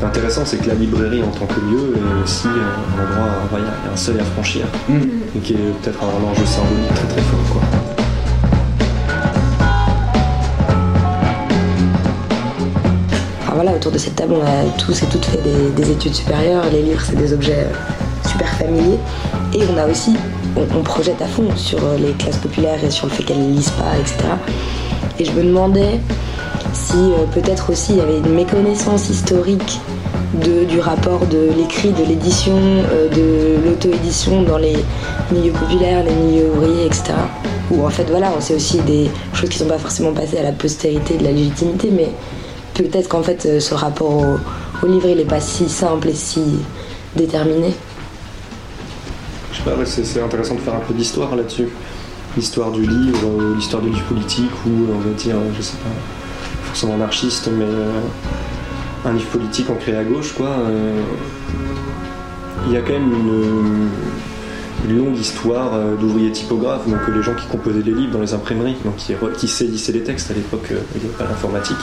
[0.00, 3.88] d'intéressant, c'est que la librairie en tant que lieu est aussi un endroit, il y
[3.88, 7.38] a un seuil à franchir, et qui est peut-être un enjeu symbolique très très fort.
[7.52, 7.62] Quoi.
[13.62, 16.64] Voilà, autour de cette table, on a tous et toutes fait des, des études supérieures.
[16.72, 18.96] Les livres, c'est des objets euh, super familiers.
[19.52, 20.14] Et on a aussi,
[20.56, 23.68] on, projette à fond sur euh, les classes populaires et sur le fait qu'elles lisent
[23.72, 24.16] pas, etc.
[25.18, 26.00] Et je me demandais
[26.72, 29.78] si euh, peut-être aussi il y avait une méconnaissance historique
[30.32, 34.76] du rapport de l'écrit, de l'édition, de l'auto-édition dans les
[35.32, 37.12] milieux populaires, les milieux ouvriers, etc.
[37.70, 40.38] Où en fait, voilà, on sait aussi des choses qui ne sont pas forcément passées
[40.38, 42.08] à la postérité de la légitimité, mais
[42.82, 44.38] peut-être qu'en fait, euh, ce rapport
[44.82, 46.40] au, livre, il n'est pas si simple et si
[47.16, 47.74] déterminé.
[49.52, 51.68] Je sais pas, c'est intéressant de faire un peu d'histoire là-dessus.
[52.36, 55.76] L'histoire du livre, euh, l'histoire du livre politique, ou euh, on va dire, je sais
[55.76, 57.64] pas, forcément anarchiste, mais
[59.04, 60.48] un livre politique ancré à gauche, quoi.
[62.66, 67.82] Il y a quand même une, longue histoire d'ouvriers typographes, donc les gens qui composaient
[67.82, 71.06] les livres dans les imprimeries, donc qui, qui saisissaient les textes à l'époque, il n'y
[71.06, 71.76] avait pas l'informatique,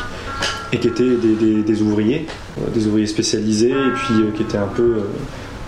[0.74, 2.26] et qui étaient des, des- des ouvriers,
[2.62, 5.02] euh, des ouvriers spécialisés, et puis euh, qui étaient un peu euh,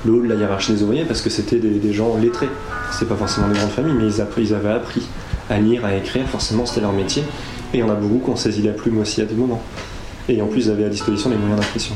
[0.06, 2.50] le haut de la hiérarchie des ouvriers, parce que c'était des, des gens lettrés.
[2.92, 5.08] C'est pas forcément des grandes familles, mais ils, appris- ils avaient appris
[5.50, 7.24] à lire, à écrire, forcément c'était leur métier,
[7.74, 9.62] et il y en a beaucoup qui ont saisi la plume aussi à des moments.
[10.28, 11.96] Et en plus, ils avaient à disposition les moyens d'impression.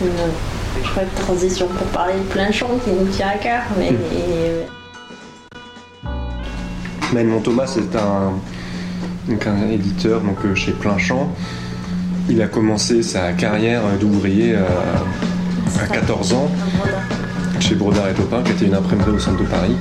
[0.00, 3.62] Je crois, une transition pour parler de plein de choses qui nous tient à cœur,
[3.78, 4.64] mais et,
[7.14, 8.32] Maëlmon Thomas c'est un,
[9.28, 11.30] donc un éditeur euh, chez Plein Champ.
[12.28, 14.64] Il a commencé sa carrière euh, d'ouvrier euh,
[15.80, 16.50] à 14 ans
[17.60, 19.76] chez Brodard et Topin, qui était une imprimerie au centre de Paris.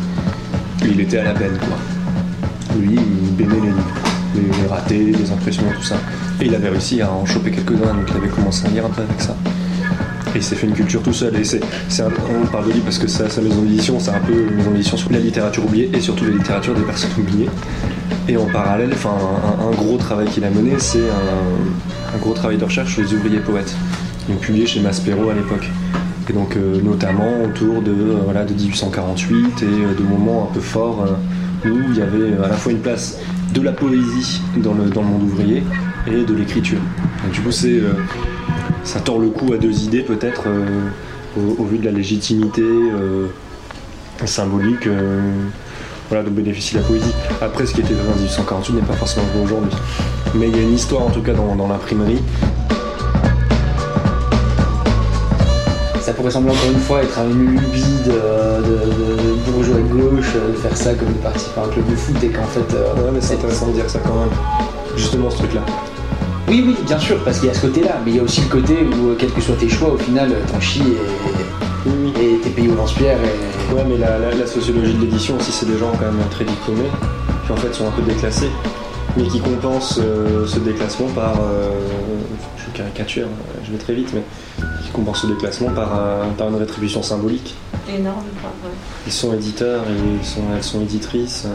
[0.85, 2.77] Il était à la benne, quoi.
[2.79, 3.93] Lui, il bénait les livres,
[4.35, 5.95] les, les ratés, les impressions, tout ça.
[6.39, 8.89] Et il avait réussi à en choper quelques-uns, donc il avait commencé à lire un
[8.89, 9.35] peu avec ça.
[10.33, 11.35] Et il s'est fait une culture tout seul.
[11.35, 11.61] Et c'est,
[12.01, 14.71] on parle de lui parce que sa, sa maison d'édition, c'est un peu une maison
[14.71, 17.49] d'édition sur la littérature oubliée et surtout la littérature des personnes oubliées.
[18.27, 19.15] Et en parallèle, enfin,
[19.59, 23.39] un, gros travail qu'il a mené, c'est un, gros travail de recherche sur les ouvriers
[23.39, 23.75] poètes.
[24.29, 25.69] Donc publié chez Maspero à l'époque.
[26.29, 30.53] Et donc euh, notamment autour de, euh, voilà, de 1848 et euh, de moments un
[30.53, 31.05] peu forts
[31.65, 33.19] où il y avait à la fois une place
[33.53, 35.63] de la poésie dans le, dans le monde ouvrier
[36.07, 36.79] et de l'écriture.
[37.33, 37.81] Du coup, c'est,
[38.83, 40.65] ça tord le cou à deux idées peut-être euh,
[41.37, 43.27] au, au vu de la légitimité euh,
[44.25, 45.21] symbolique euh,
[46.09, 47.13] voilà, dont bénéficie la poésie.
[47.41, 49.71] Après, ce qui était vrai en 1848 n'est pas forcément vrai aujourd'hui.
[50.35, 52.21] Mais il y a une histoire en tout cas dans, dans l'imprimerie.
[56.01, 60.33] Ça pourrait sembler encore une fois être une lubie de, de, de bourgeois de gauche,
[60.35, 62.75] euh, de faire ça comme de participer à un club de foot et qu'en fait.
[62.75, 64.29] euh, Ouais, mais c'est intéressant de dire ça quand même.
[64.97, 65.61] Justement, ce truc-là.
[66.47, 68.41] Oui, oui, bien sûr, parce qu'il y a ce côté-là, mais il y a aussi
[68.41, 71.89] le côté où, euh, quels que soient tes choix, au final, euh, t'en chies et
[71.89, 72.13] Oui, oui.
[72.21, 73.73] et t'es payé au lance-pierre et.
[73.73, 76.43] Ouais, mais la, la- la sociologie de l'édition aussi, c'est des gens quand même très
[76.45, 76.89] diplômés,
[77.45, 78.49] qui en fait sont un peu déclassés,
[79.17, 81.35] mais qui compensent euh, ce déclassement par.
[81.41, 81.69] euh,
[82.57, 84.21] je caricature, euh, je vais très vite, mais
[84.83, 87.55] qui compensent ce déclassement par, un- par une rétribution symbolique.
[87.89, 88.51] Énorme, quoi.
[88.63, 88.75] ouais.
[89.07, 89.83] Ils sont éditeurs
[90.21, 91.45] ils sont, elles sont éditrices.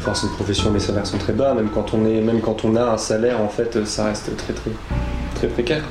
[0.00, 1.52] Enfin, c'est une profession, les salaires sont très bas.
[1.54, 4.52] Même quand on est, même quand on a un salaire, en fait, ça reste très
[4.54, 4.70] très
[5.34, 5.82] très précaire.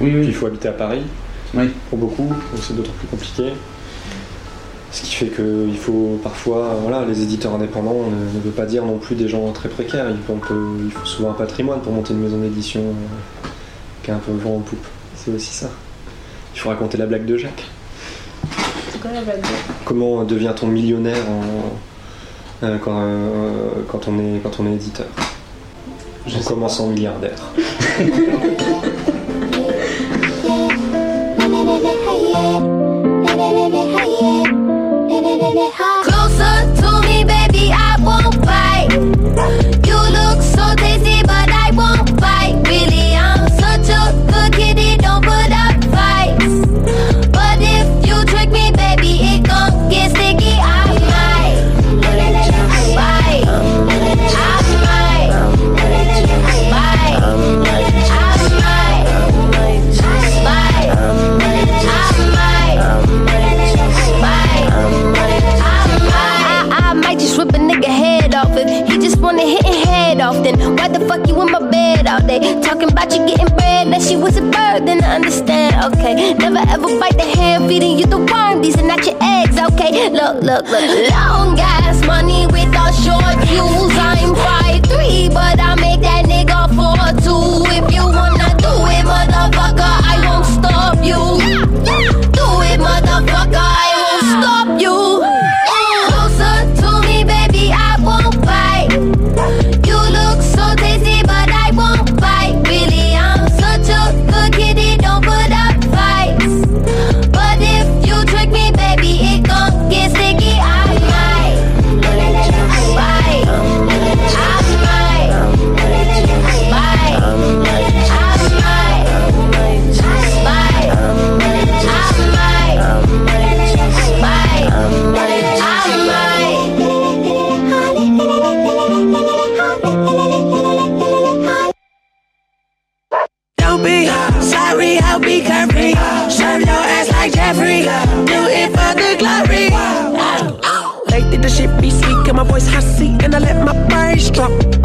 [0.00, 0.32] Oui, Puis il oui.
[0.32, 1.02] faut habiter à Paris.
[1.54, 1.70] Oui.
[1.88, 3.52] Pour beaucoup, donc c'est d'autant plus compliqué.
[4.90, 8.84] Ce qui fait qu'il faut parfois, voilà, les éditeurs indépendants ne, ne veut pas dire
[8.84, 10.06] non plus des gens très précaires.
[10.10, 13.48] Il faut, on peut- il faut souvent un patrimoine pour monter une maison d'édition euh,
[14.02, 14.84] qui est un peu vent en poupe.
[15.16, 15.68] C'est aussi ça.
[16.54, 17.64] Il faut raconter la blague de Jacques.
[18.90, 19.40] C'est quoi la blague
[19.84, 21.72] Comment devient-on millionnaire en-
[22.62, 25.06] euh, quand, euh, quand on est, quand on est éditeur
[26.26, 27.38] Je commence en milliardaire.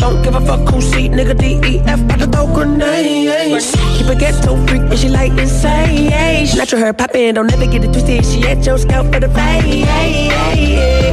[0.04, 3.72] Don't give a fuck who seat, nigga DEF by the throw grenades.
[3.96, 6.12] Keep a ghetto freak, and she like insane.
[6.58, 8.26] Natural her poppin', don't ever get it twisted.
[8.26, 9.88] She at your scalp for the fade.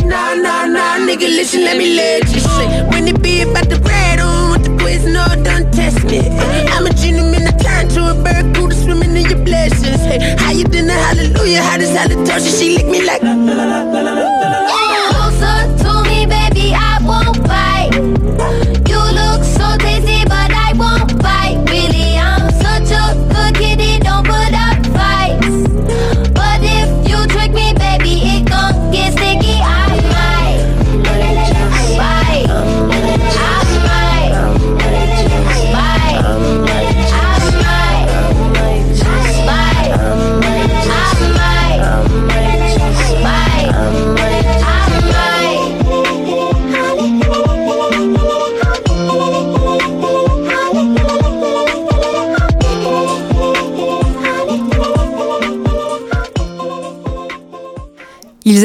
[0.04, 2.82] Nah, nah, nah, nigga, listen, let me let you say.
[2.90, 6.28] When it be about the bread on with the quiz, no, don't test me.
[6.74, 10.02] I'm a gentleman, I turn to a bird, cool to swimming in your blessings.
[10.02, 10.88] Hey, how you doing?
[10.88, 12.58] Hallelujah, how does halitosis?
[12.58, 13.20] She lick me like.
[13.20, 14.39] Closer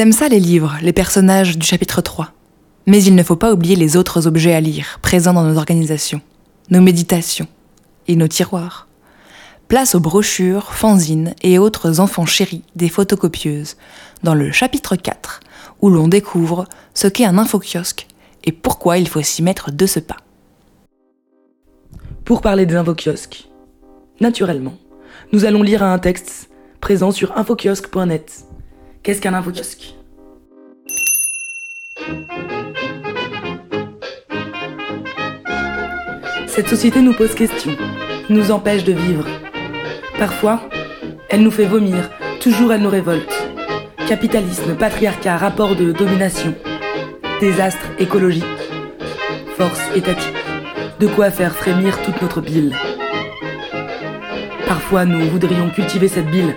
[0.06, 2.32] aiment ça les livres, les personnages du chapitre 3.
[2.86, 6.22] Mais il ne faut pas oublier les autres objets à lire, présents dans nos organisations,
[6.70, 7.48] nos méditations
[8.08, 8.88] et nos tiroirs.
[9.68, 13.78] Place aux brochures, fanzines et autres enfants chéris des photocopieuses,
[14.22, 15.40] dans le chapitre 4,
[15.82, 18.06] où l'on découvre ce qu'est un infokiosque
[18.44, 20.18] et pourquoi il faut s'y mettre de ce pas.
[22.26, 23.50] Pour parler des infokiosques,
[24.20, 24.76] naturellement,
[25.34, 28.46] nous allons lire un texte présent sur infokiosque.net.
[29.06, 29.95] Qu'est-ce qu'un infokiosque?
[36.48, 37.76] Cette société nous pose question,
[38.30, 39.26] nous empêche de vivre.
[40.18, 40.62] Parfois,
[41.30, 43.34] elle nous fait vomir, toujours elle nous révolte.
[44.08, 46.56] Capitalisme, patriarcat, rapport de domination,
[47.42, 48.46] désastre écologique,
[49.58, 50.34] force étatique,
[51.00, 52.74] de quoi faire frémir toute notre bile.
[54.66, 56.56] Parfois, nous voudrions cultiver cette bile,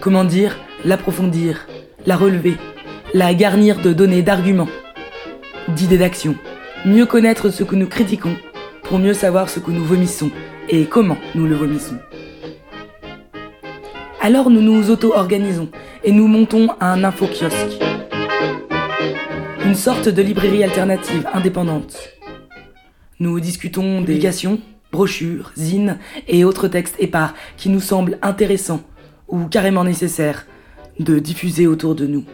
[0.00, 1.66] comment dire, l'approfondir,
[2.04, 2.56] la relever,
[3.14, 4.68] la garnir de données, d'arguments,
[5.76, 6.34] d'idées d'action,
[6.86, 8.34] mieux connaître ce que nous critiquons
[8.82, 10.30] pour mieux savoir ce que nous vomissons
[10.70, 11.98] et comment nous le vomissons.
[14.22, 15.68] Alors nous nous auto-organisons
[16.02, 17.78] et nous montons un info-kiosque.
[19.64, 22.08] Une sorte de librairie alternative indépendante.
[23.20, 24.60] Nous discutons d'éducation,
[24.92, 28.82] brochures, zines et autres textes épars qui nous semblent intéressants
[29.28, 30.46] ou carrément nécessaires
[30.98, 32.24] de diffuser autour de nous.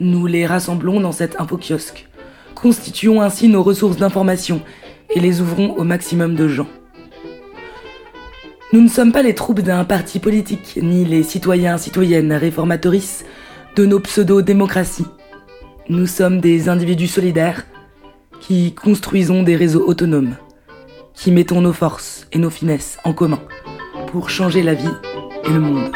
[0.00, 2.08] Nous les rassemblons dans cet info-kiosque,
[2.54, 4.62] constituons ainsi nos ressources d'information
[5.14, 6.68] et les ouvrons au maximum de gens.
[8.72, 13.26] Nous ne sommes pas les troupes d'un parti politique, ni les citoyens, citoyennes, réformatrices
[13.76, 15.06] de nos pseudo-démocraties.
[15.90, 17.66] Nous sommes des individus solidaires
[18.40, 20.36] qui construisons des réseaux autonomes,
[21.12, 23.40] qui mettons nos forces et nos finesses en commun
[24.06, 24.88] pour changer la vie
[25.44, 25.90] et le monde.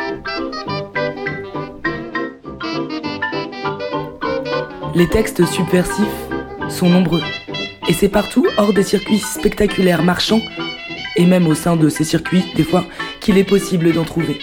[4.94, 6.28] Les textes subversifs
[6.68, 7.22] sont nombreux,
[7.88, 10.40] et c'est partout hors des circuits spectaculaires marchands
[11.16, 12.84] et même au sein de ces circuits, des fois,
[13.20, 14.38] qu'il est possible d'en trouver.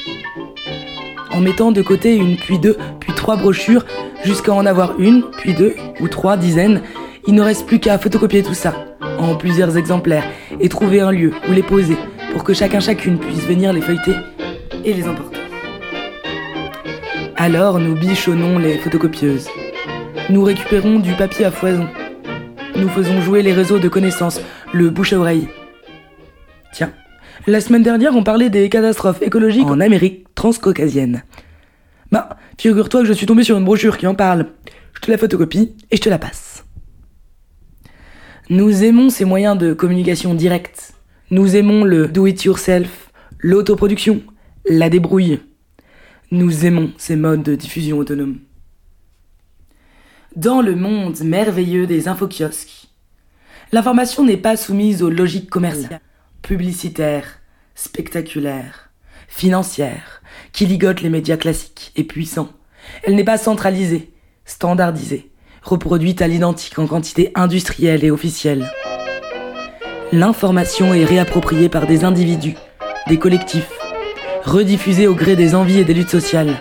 [1.32, 3.86] En mettant de côté une, puis deux, puis trois brochures,
[4.26, 6.82] jusqu'à en avoir une, puis deux, ou trois dizaines,
[7.28, 8.74] il ne reste plus qu'à photocopier tout ça,
[9.20, 10.26] en plusieurs exemplaires,
[10.60, 11.98] et trouver un lieu où les poser,
[12.34, 14.16] pour que chacun chacune puisse venir les feuilleter
[14.84, 15.40] et les emporter.
[17.38, 19.48] Alors nous bichonnons les photocopieuses.
[20.32, 21.90] Nous récupérons du papier à foison.
[22.78, 24.40] Nous faisons jouer les réseaux de connaissances,
[24.72, 25.50] le bouche à oreille.
[26.72, 26.94] Tiens,
[27.48, 31.24] la semaine dernière, on parlait des catastrophes écologiques en Amérique transcaucasienne.
[32.14, 34.46] Bah, figure-toi que je suis tombé sur une brochure qui en parle.
[34.94, 36.64] Je te la photocopie et je te la passe.
[38.50, 40.94] Nous aimons ces moyens de communication directe.
[41.30, 44.24] Nous aimons le do-it-yourself, l'autoproduction,
[44.66, 45.42] la débrouille.
[46.32, 48.38] Nous aimons ces modes de diffusion autonome.
[50.36, 52.88] Dans le monde merveilleux des infokiosques,
[53.74, 56.00] l'information n'est pas soumise aux logiques commerciales
[56.42, 57.40] publicitaire,
[57.76, 58.92] spectaculaire,
[59.28, 60.22] financière,
[60.54, 62.50] qui ligote les médias classiques et puissants.
[63.04, 64.12] Elle n'est pas centralisée,
[64.46, 68.72] standardisée, reproduite à l'identique en quantité industrielle et officielle.
[70.12, 72.56] L'information est réappropriée par des individus,
[73.08, 73.72] des collectifs,
[74.44, 76.60] rediffusée au gré des envies et des luttes sociales.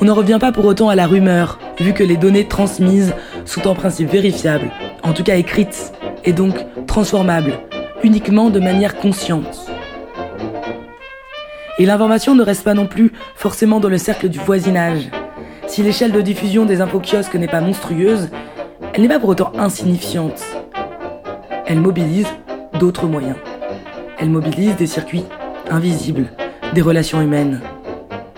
[0.00, 3.14] On n'en revient pas pour autant à la rumeur, vu que les données transmises
[3.44, 4.70] sont en principe vérifiables,
[5.02, 5.92] en tout cas écrites,
[6.24, 6.54] et donc
[6.86, 7.54] transformables,
[8.02, 9.66] uniquement de manière consciente.
[11.78, 15.08] Et l'information ne reste pas non plus forcément dans le cercle du voisinage.
[15.68, 18.28] Si l'échelle de diffusion des infokiosques n'est pas monstrueuse,
[18.92, 20.42] elle n'est pas pour autant insignifiante.
[21.66, 22.26] Elle mobilise
[22.80, 23.36] d'autres moyens.
[24.18, 25.24] Elle mobilise des circuits
[25.70, 26.26] invisibles,
[26.74, 27.60] des relations humaines,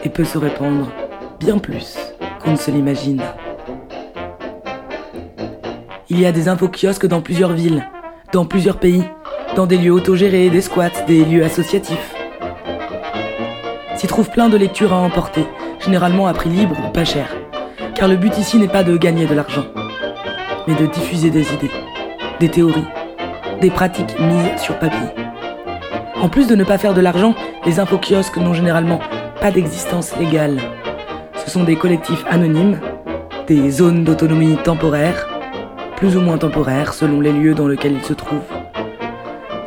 [0.05, 0.88] et peut se répandre
[1.38, 2.09] bien plus
[2.41, 3.22] qu'on ne se l'imagine.
[6.09, 7.86] Il y a des infokiosques dans plusieurs villes,
[8.32, 9.05] dans plusieurs pays,
[9.55, 12.14] dans des lieux autogérés, des squats, des lieux associatifs.
[13.97, 15.45] S'y trouve plein de lectures à emporter,
[15.78, 17.28] généralement à prix libre ou pas cher.
[17.95, 19.66] Car le but ici n'est pas de gagner de l'argent,
[20.66, 21.70] mais de diffuser des idées,
[22.41, 22.86] des théories,
[23.61, 25.09] des pratiques mises sur papier.
[26.20, 27.34] En plus de ne pas faire de l'argent,
[27.66, 29.01] les infokiosques n'ont généralement
[29.41, 30.61] pas d'existence légale.
[31.51, 32.78] Ce sont des collectifs anonymes,
[33.48, 35.28] des zones d'autonomie temporaire,
[35.96, 38.38] plus ou moins temporaires selon les lieux dans lesquels ils se trouvent.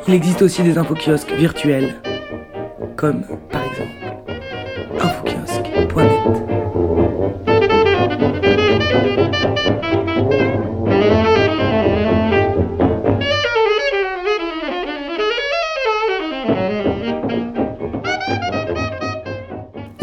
[0.08, 1.96] Il existe aussi des infokiosques virtuels,
[2.96, 3.26] comme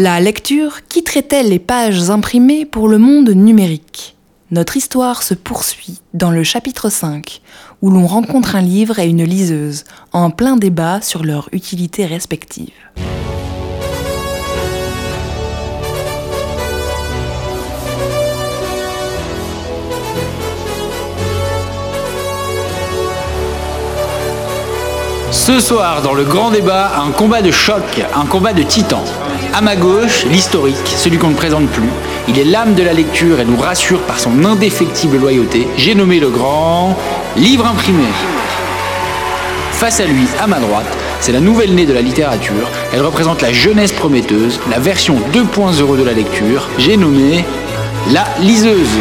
[0.02, 4.16] La lecture quitterait-elle les pages imprimées pour le monde numérique
[4.50, 7.42] Notre histoire se poursuit dans le chapitre 5,
[7.82, 9.84] où l'on rencontre un livre et une liseuse,
[10.14, 12.70] en plein débat sur leur utilité respective.
[25.30, 27.82] Ce soir, dans le grand débat, un combat de choc,
[28.14, 29.04] un combat de titans.
[29.52, 31.88] À ma gauche, l'historique, celui qu'on ne présente plus.
[32.28, 35.66] Il est l'âme de la lecture et nous rassure par son indéfectible loyauté.
[35.76, 36.96] J'ai nommé le grand
[37.36, 38.04] livre imprimé.
[39.72, 40.86] Face à lui, à ma droite,
[41.20, 42.68] c'est la nouvelle née de la littérature.
[42.92, 46.68] Elle représente la jeunesse prometteuse, la version 2.0 de la lecture.
[46.78, 47.44] J'ai nommé
[48.12, 48.98] la liseuse.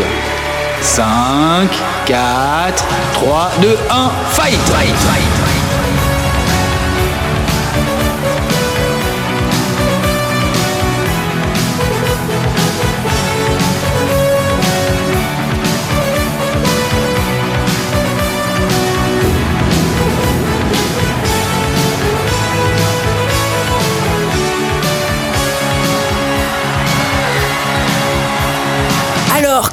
[0.81, 1.67] 5,
[2.05, 5.58] 4, 3, 2, 1, fight, fight, fight,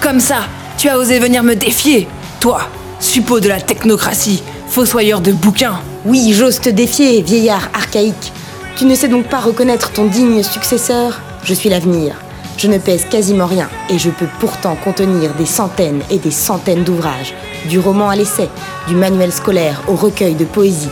[0.01, 0.41] comme ça,
[0.79, 2.09] tu as osé venir me défier
[2.41, 2.61] Toi,
[3.01, 8.33] suppôt de la technocratie, fossoyeur de bouquins Oui, j'ose te défier, vieillard archaïque.
[8.77, 11.21] Tu ne sais donc pas reconnaître ton digne successeur?
[11.45, 12.17] Je suis l'avenir.
[12.59, 16.85] Je ne pèse quasiment rien et je peux pourtant contenir des centaines et des centaines
[16.85, 17.35] d'ouvrages,
[17.69, 18.49] du roman à l'essai,
[18.89, 20.89] du manuel scolaire au recueil de poésie.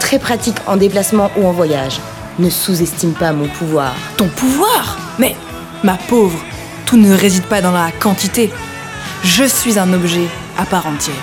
[0.00, 2.00] Très pratique en déplacement ou en voyage.
[2.38, 3.94] Ne sous-estime pas mon pouvoir.
[4.16, 4.98] Ton pouvoir?
[5.18, 5.36] Mais,
[5.84, 6.38] ma pauvre,
[6.96, 8.50] ne réside pas dans la quantité.
[9.24, 10.26] Je suis un objet
[10.58, 11.14] à part entière.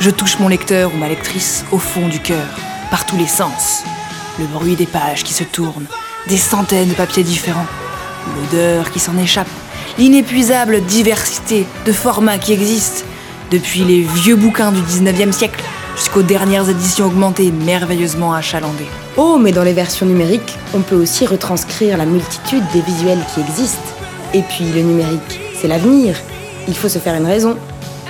[0.00, 2.46] Je touche mon lecteur ou ma lectrice au fond du cœur,
[2.90, 3.84] par tous les sens.
[4.38, 5.86] Le bruit des pages qui se tournent,
[6.28, 7.66] des centaines de papiers différents,
[8.36, 9.48] l'odeur qui s'en échappe,
[9.98, 13.04] l'inépuisable diversité de formats qui existent,
[13.50, 15.64] depuis les vieux bouquins du 19e siècle
[15.96, 18.86] jusqu'aux dernières éditions augmentées merveilleusement achalandées.
[19.16, 23.40] Oh, mais dans les versions numériques, on peut aussi retranscrire la multitude des visuels qui
[23.40, 23.97] existent.
[24.34, 26.16] Et puis le numérique, c'est l'avenir.
[26.66, 27.56] Il faut se faire une raison.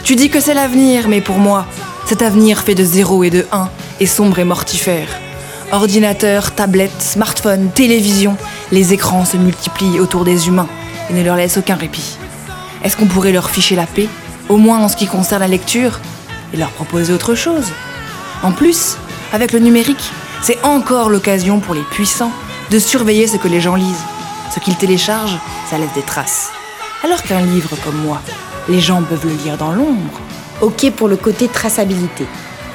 [0.03, 1.67] Tu dis que c'est l'avenir, mais pour moi,
[2.07, 3.69] cet avenir fait de 0 et de 1
[4.01, 5.09] est sombre et mortifère.
[5.71, 8.37] Ordinateur, tablette, smartphone, télévision,
[8.73, 10.69] les écrans se multiplient autour des humains
[11.11, 12.17] et ne leur laissent aucun répit.
[12.83, 14.09] Est-ce qu'on pourrait leur ficher la paix,
[14.49, 16.01] au moins en ce qui concerne la lecture,
[16.55, 17.67] et leur proposer autre chose?
[18.43, 18.97] En plus,
[19.33, 20.11] avec le numérique,
[20.43, 22.33] c'est encore l'occasion pour les puissants
[22.71, 24.05] de surveiller ce que les gens lisent.
[24.55, 25.39] Ce qu'ils téléchargent,
[25.71, 26.51] ça laisse des traces.
[27.05, 28.21] Alors qu'un livre comme moi,
[28.69, 30.21] les gens peuvent le lire dans l'ombre.
[30.61, 32.27] Ok pour le côté traçabilité.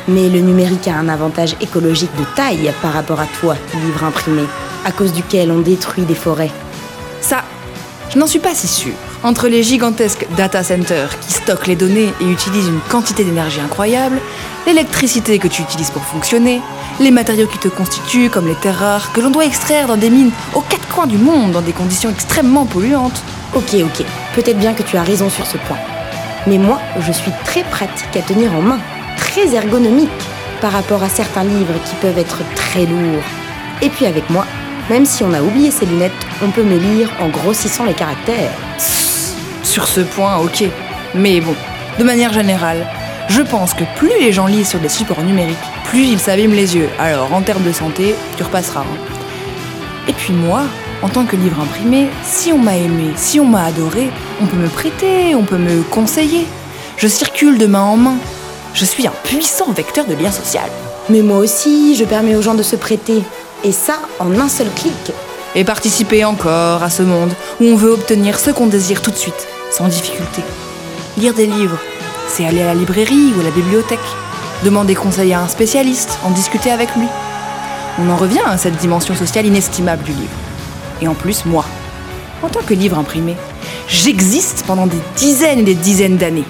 [0.07, 4.43] Mais le numérique a un avantage écologique de taille par rapport à toi, livre imprimé,
[4.86, 6.51] à cause duquel on détruit des forêts.
[7.21, 7.43] Ça,
[8.09, 8.93] je n'en suis pas si sûre.
[9.24, 14.19] Entre les gigantesques data centers qui stockent les données et utilisent une quantité d'énergie incroyable,
[14.67, 16.61] l'électricité que tu utilises pour fonctionner,
[16.99, 20.09] les matériaux qui te constituent comme les terres rares que l'on doit extraire dans des
[20.09, 23.24] mines aux quatre coins du monde dans des conditions extrêmement polluantes.
[23.55, 24.05] Ok, ok,
[24.36, 25.80] peut-être bien que tu as raison sur ce point.
[26.45, 28.80] Mais moi, je suis très pratique à tenir en main,
[29.15, 30.09] très ergonomique
[30.59, 33.24] par rapport à certains livres qui peuvent être très lourds.
[33.82, 34.45] Et puis avec moi,
[34.89, 36.11] même si on a oublié ses lunettes,
[36.43, 38.51] on peut me lire en grossissant les caractères.
[39.64, 40.64] Sur ce point, ok.
[41.16, 41.55] Mais bon,
[41.99, 42.88] de manière générale,
[43.30, 46.76] je pense que plus les gens lisent sur des supports numériques, plus ils s'abîment les
[46.76, 46.89] yeux.
[46.99, 48.82] Alors en termes de santé, tu repasseras.
[48.82, 49.14] hein.
[50.07, 50.64] Et puis moi,
[51.01, 54.09] en tant que livre imprimé, si on m'a aimé, si on m'a adoré,
[54.41, 56.45] on peut me prêter, on peut me conseiller.
[56.97, 58.16] Je circule de main en main.
[58.74, 60.70] Je suis un puissant vecteur de lien social.
[61.09, 63.24] Mais moi aussi, je permets aux gens de se prêter.
[63.64, 65.11] Et ça, en un seul clic.
[65.56, 69.16] Et participer encore à ce monde où on veut obtenir ce qu'on désire tout de
[69.16, 70.41] suite, sans difficulté.
[71.18, 71.78] Lire des livres,
[72.28, 73.99] c'est aller à la librairie ou à la bibliothèque,
[74.64, 77.06] demander conseil à un spécialiste, en discuter avec lui.
[77.99, 80.38] On en revient à cette dimension sociale inestimable du livre.
[81.01, 81.66] Et en plus, moi,
[82.41, 83.36] en tant que livre imprimé,
[83.88, 86.45] j'existe pendant des dizaines et des dizaines d'années.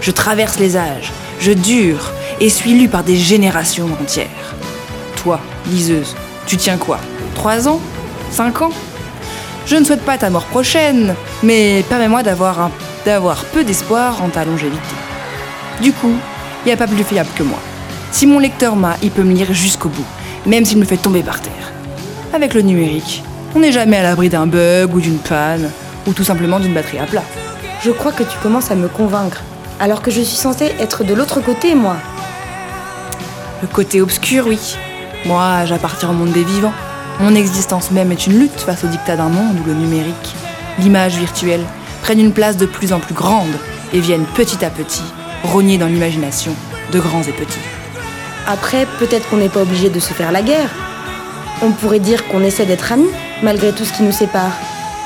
[0.00, 4.54] Je traverse les âges, je dure et suis lu par des générations entières.
[5.16, 6.14] Toi, liseuse,
[6.46, 7.00] tu tiens quoi?
[7.34, 7.80] Trois ans?
[8.30, 8.70] Cinq ans
[9.66, 12.70] Je ne souhaite pas ta mort prochaine, mais permets-moi d'avoir un-
[13.04, 14.94] d'avoir peu d'espoir en ta longévité.
[15.82, 16.14] Du coup,
[16.64, 17.58] il n'y a pas plus fiable que moi.
[18.10, 20.06] Si mon lecteur m'a, il peut me lire jusqu'au bout,
[20.46, 21.72] même s'il me fait tomber par terre.
[22.32, 23.22] Avec le numérique,
[23.54, 25.70] on n'est jamais à l'abri d'un bug ou d'une panne,
[26.06, 27.22] ou tout simplement d'une batterie à plat.
[27.84, 29.42] Je crois que tu commences à me convaincre.
[29.80, 31.96] Alors que je suis censée être de l'autre côté, moi.
[33.62, 34.58] Le côté obscur, oui.
[35.26, 36.72] Moi, j'appartiens au monde des vivants.
[37.20, 40.34] Mon existence même est une lutte face au dictat d'un monde où le numérique,
[40.78, 41.64] l'image virtuelle,
[42.02, 43.52] prennent une place de plus en plus grande
[43.92, 45.02] et viennent petit à petit
[45.42, 46.54] rogner dans l'imagination
[46.92, 47.58] de grands et petits.
[48.46, 50.70] Après, peut-être qu'on n'est pas obligé de se faire la guerre.
[51.60, 53.10] On pourrait dire qu'on essaie d'être amis,
[53.42, 54.52] malgré tout ce qui nous sépare.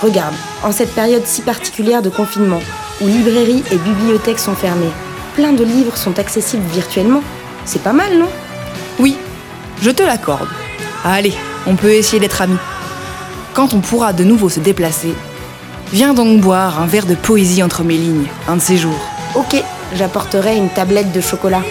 [0.03, 2.61] Regarde, en cette période si particulière de confinement,
[3.01, 4.93] où librairies et bibliothèques sont fermées,
[5.35, 7.23] plein de livres sont accessibles virtuellement.
[7.65, 8.29] C'est pas mal, non?
[8.99, 9.17] Oui,
[9.81, 10.49] je te l'accorde.
[11.05, 11.35] Allez,
[11.67, 12.59] on peut essayer d'être amis.
[13.55, 15.15] Quand on pourra de nouveau se déplacer,
[15.93, 19.01] viens donc boire un verre de poésie entre mes lignes, un de ces jours.
[19.35, 19.63] Ok,
[19.95, 21.63] j'apporterai une tablette de chocolat.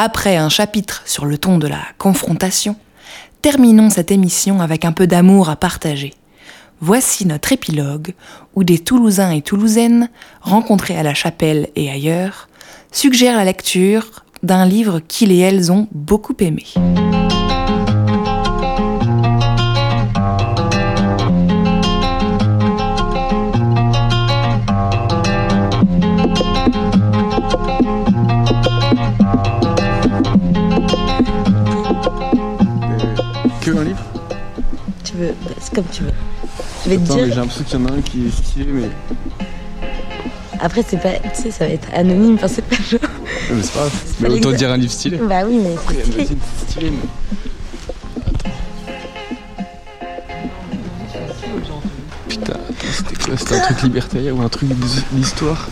[0.00, 2.76] Après un chapitre sur le ton de la confrontation,
[3.42, 6.14] terminons cette émission avec un peu d'amour à partager.
[6.80, 8.14] Voici notre épilogue
[8.54, 10.08] où des Toulousains et Toulousaines,
[10.40, 12.48] rencontrés à la chapelle et ailleurs,
[12.92, 16.64] suggèrent la lecture d'un livre qu'ils et elles ont beaucoup aimé.
[35.78, 36.12] Comme tu veux.
[36.84, 38.88] Je vais te Attends, j'ai l'impression qu'il y en a un qui est stylé, mais.
[40.60, 41.10] Après, c'est pas.
[41.34, 42.34] Tu sais, ça va être anonyme.
[42.34, 43.00] Enfin, c'est pas genre.
[43.00, 43.90] Ouais, mais c'est pas grave.
[43.92, 45.18] pas Mais autant dire un livre stylé.
[45.18, 46.38] Bah oui, mais c'est stylé.
[46.68, 47.08] stylé, mais.
[52.28, 52.62] Putain, attends,
[52.92, 55.68] c'était quoi C'était un truc libertaire ou un truc d'his- d'histoire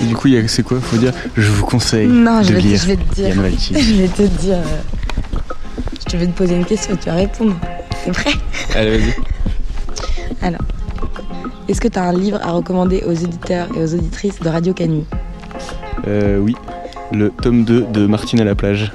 [0.00, 2.52] Et du coup, il y a- c'est quoi Faut dire, je vous conseille Non, je
[2.52, 3.28] vais, te, lire je vais te dire.
[3.28, 3.74] Yann Valti.
[3.82, 4.58] Je vais te dire.
[6.10, 7.54] Je vais te poser une question et tu vas répondre.
[8.04, 8.30] T'es prêt
[8.74, 9.14] Allez, vas-y.
[10.42, 10.60] Alors.
[11.68, 14.72] Est-ce que tu as un livre à recommander aux éditeurs et aux auditrices de Radio
[14.72, 15.02] Canu?
[16.06, 16.56] Euh, oui,
[17.12, 18.90] le tome 2 de Martine à la plage.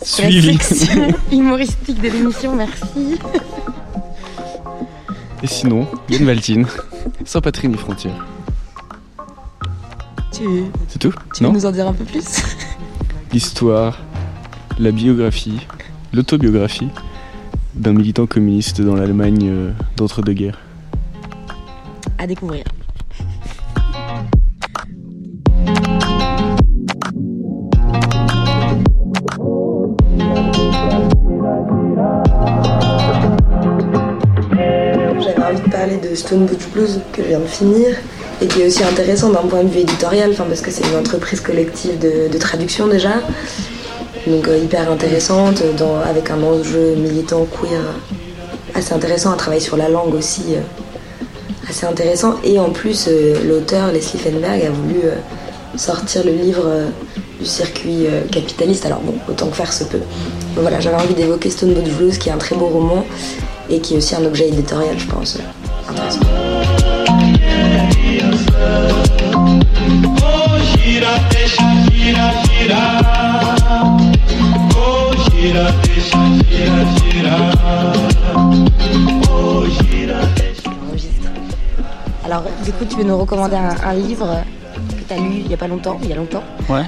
[0.00, 0.56] La Suivi.
[0.58, 3.18] section humoristique de l'émission, merci.
[5.42, 6.66] Et sinon, Yann Valtine,
[7.26, 8.26] sans patrie ni frontières.
[10.32, 10.44] Tu,
[10.88, 11.12] C'est tout?
[11.34, 12.24] tu veux Non nous en dire un peu plus?
[13.32, 13.98] L'histoire,
[14.78, 15.66] la biographie,
[16.12, 16.88] l'autobiographie
[17.74, 20.58] d'un militant communiste dans l'Allemagne euh, d'entre-deux-guerres.
[22.18, 22.64] À découvrir.
[35.20, 37.96] J'avais envie de parler de Stone Butch Blues que je viens de finir
[38.40, 41.40] et qui est aussi intéressant d'un point de vue éditorial, parce que c'est une entreprise
[41.40, 43.22] collective de, de traduction déjà,
[44.26, 47.80] donc euh, hyper intéressante, dans- avec un enjeu militant queer
[48.74, 50.60] assez intéressant, un travail sur la langue aussi euh,
[51.68, 52.34] assez intéressant.
[52.44, 55.14] Et en plus, euh, l'auteur Leslie Fenberg a voulu euh,
[55.76, 56.88] sortir le livre euh,
[57.40, 58.86] du circuit euh, capitaliste.
[58.86, 60.00] Alors bon, autant que faire se peut.
[60.56, 63.04] Mais voilà, j'avais envie d'évoquer Stone Blues, qui est un très beau roman
[63.70, 66.20] et qui est aussi un objet éditorial, je pense, euh, intéressant.
[72.62, 73.21] J'enregistre.
[82.24, 84.26] Alors, du coup, tu veux nous recommander un, un livre
[84.96, 86.42] que tu as lu il y a pas longtemps, il y a longtemps?
[86.68, 86.84] Ouais.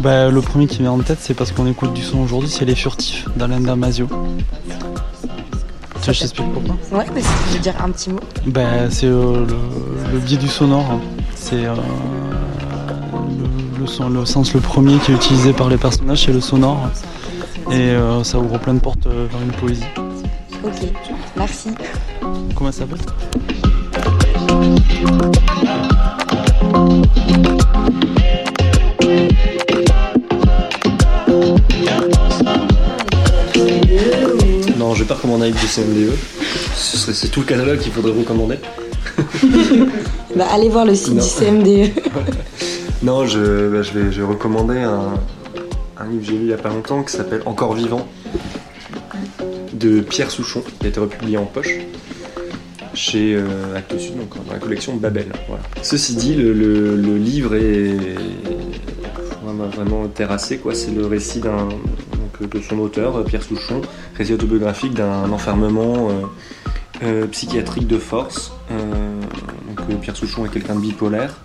[0.00, 2.64] Bah, le premier qui vient en tête, c'est parce qu'on écoute du son aujourd'hui, c'est
[2.66, 4.06] Les Furtifs d'Alain Damasio.
[4.06, 6.76] Tu veux que je t'explique pourquoi?
[6.98, 8.20] Ouais, mais si tu veux dire un petit mot.
[8.46, 9.56] Bah, c'est euh, le,
[10.12, 10.84] le biais du sonore.
[10.92, 11.00] hein.
[11.34, 16.24] C'est euh, le, le son- le sens le premier qui est utilisé par les personnages,
[16.26, 16.88] c'est le sonore.
[17.70, 19.84] Et euh, ça ouvre plein de portes euh, vers une poésie.
[20.64, 20.72] Ok,
[21.36, 21.70] merci.
[22.54, 22.98] Comment ça s'appelle
[34.78, 36.12] Non, je vais pas recommander un livre du CMDE.
[36.74, 38.56] Ce serait, c'est tout le catalogue qu'il faudrait recommander.
[40.36, 41.22] Bah, allez voir le site Non.
[41.22, 41.92] du CMDE.
[43.02, 45.14] Non, je, bah, je, vais, je vais recommander un,
[45.98, 48.08] un livre que j'ai lu il y a pas longtemps qui s'appelle Encore vivant
[49.72, 51.74] de Pierre Souchon, qui a été republié en poche
[52.94, 55.26] chez euh, Actes Sud, donc dans la collection Babel.
[55.48, 55.62] Voilà.
[55.82, 57.96] Ceci dit, le, livre est
[59.42, 60.60] vraiment, terrassé.
[60.72, 63.82] C'est le récit de son auteur, Pierre Souchon,
[64.16, 66.12] récit autobiographique d'un enfermement euh,
[67.02, 68.52] euh, psychiatrique de force.
[68.70, 69.20] Euh,
[69.76, 71.36] donc, Pierre Souchon est quelqu'un de bipolaire.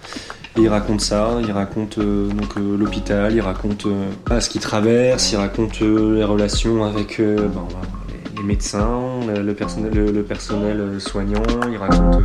[0.57, 4.59] Et il raconte ça, il raconte euh, donc euh, l'hôpital, il raconte euh, ce qu'il
[4.59, 7.65] traverse, il raconte euh, les relations avec euh, ben,
[8.09, 8.99] les, les médecins,
[9.33, 12.21] le, personnel, le, le personnel euh, soignant, il raconte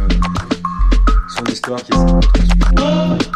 [1.28, 3.36] son histoire qui est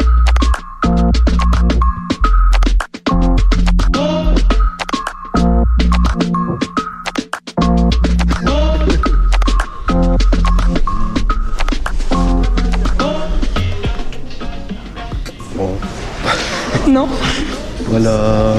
[18.03, 18.55] Voilà.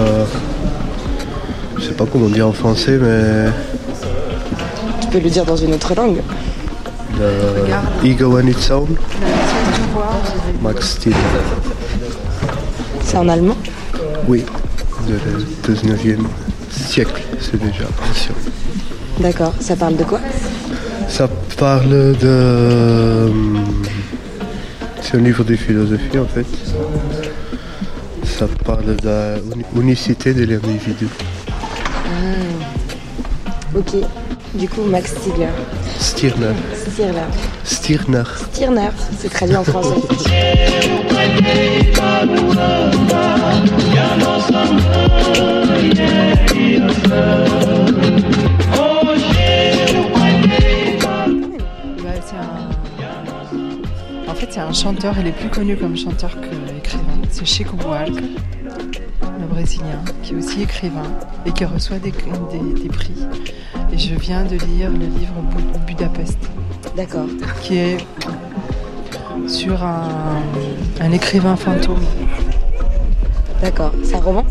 [1.77, 3.49] Je sais pas comment dire en français, mais.
[5.01, 6.21] Tu peux le dire dans une autre langue.
[7.19, 8.95] Le Ego and its own.
[10.61, 11.15] Max Steel.
[13.03, 13.57] C'est en allemand?
[14.27, 14.45] Oui,
[15.07, 16.19] de le 19e
[16.69, 18.35] siècle, c'est déjà ancien.
[19.19, 19.53] D'accord.
[19.59, 20.19] Ça parle de quoi?
[21.09, 21.27] Ça
[21.57, 23.31] parle de.
[25.01, 26.45] C'est un livre de philosophie en fait.
[28.41, 31.07] Ça parle de la uni- unicité de l'individu.
[31.47, 31.51] Ah.
[33.77, 33.97] Ok.
[34.55, 35.49] Du coup, Max Stirner.
[35.99, 36.55] Stirner.
[36.73, 37.21] Stirner.
[37.63, 38.23] Stirner.
[38.51, 38.89] Stirner,
[39.19, 40.01] c'est traduit en français.
[52.33, 52.41] Un-
[54.27, 56.70] En fait, c'est un chanteur, il est plus connu comme chanteur que.
[57.31, 61.03] C'est Chico Buarque, le Brésilien, qui est aussi écrivain
[61.45, 63.13] et qui reçoit des, des- des prix.
[63.93, 66.37] Et je viens de lire le livre Bu- Budapest.
[66.95, 67.25] D'accord.
[67.61, 67.97] Qui est
[69.47, 70.41] sur un,
[70.99, 71.99] un écrivain fantôme.
[73.61, 73.91] D'accord.
[74.03, 74.45] C'est un roman?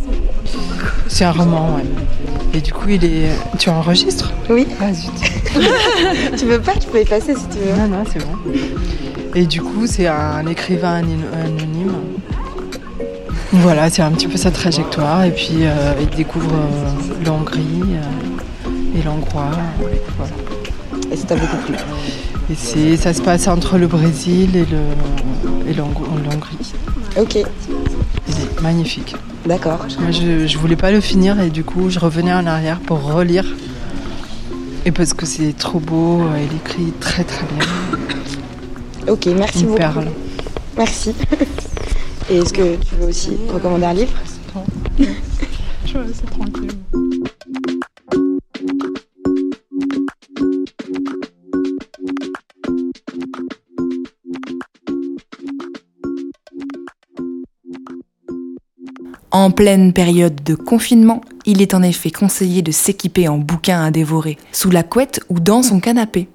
[1.09, 1.85] C'est un roman, ouais.
[2.55, 3.31] Et du coup, il est.
[3.59, 4.33] Tu enregistres?
[4.49, 4.67] Oui.
[4.81, 5.11] Ah zut.
[6.37, 7.77] tu veux pas Tu peux effacer si tu veux.
[7.77, 8.53] Non, non, c'est bon.
[9.35, 11.93] Et du coup, c'est un écrivain anonyme.
[13.53, 15.25] Voilà, c'est un petit peu sa trajectoire.
[15.25, 19.51] Et puis, euh, il découvre euh, l'Hongrie euh, et l'Hongrois.
[20.17, 20.33] Voilà.
[21.13, 21.75] Et ça t'a beaucoup plu
[22.51, 25.95] Et c'est, ça se passe entre le Brésil et, le, et l'Hong-
[26.25, 26.73] l'Hongrie.
[27.19, 27.35] Ok.
[27.37, 29.17] Il est magnifique.
[29.45, 29.87] D'accord.
[29.99, 33.03] Moi, je, je voulais pas le finir et du coup, je revenais en arrière pour
[33.03, 33.45] relire.
[34.85, 37.67] Et parce que c'est trop beau, il écrit très très bien.
[39.13, 39.79] Ok, merci Une beaucoup.
[39.79, 40.07] perle.
[40.79, 41.15] Merci.
[42.31, 44.13] Et est-ce que tu veux aussi recommander un livre
[45.85, 46.71] Je vais rester tranquille.
[59.33, 63.91] En pleine période de confinement, il est en effet conseillé de s'équiper en bouquins à
[63.91, 66.29] dévorer, sous la couette ou dans son canapé.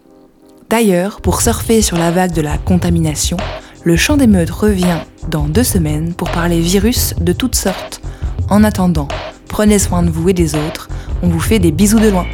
[0.70, 3.38] D'ailleurs, pour surfer sur la vague de la contamination,
[3.86, 4.98] le champ d'émeute revient
[5.30, 8.02] dans deux semaines pour parler virus de toutes sortes.
[8.50, 9.08] En attendant,
[9.48, 10.90] prenez soin de vous et des autres,
[11.22, 12.26] on vous fait des bisous de loin.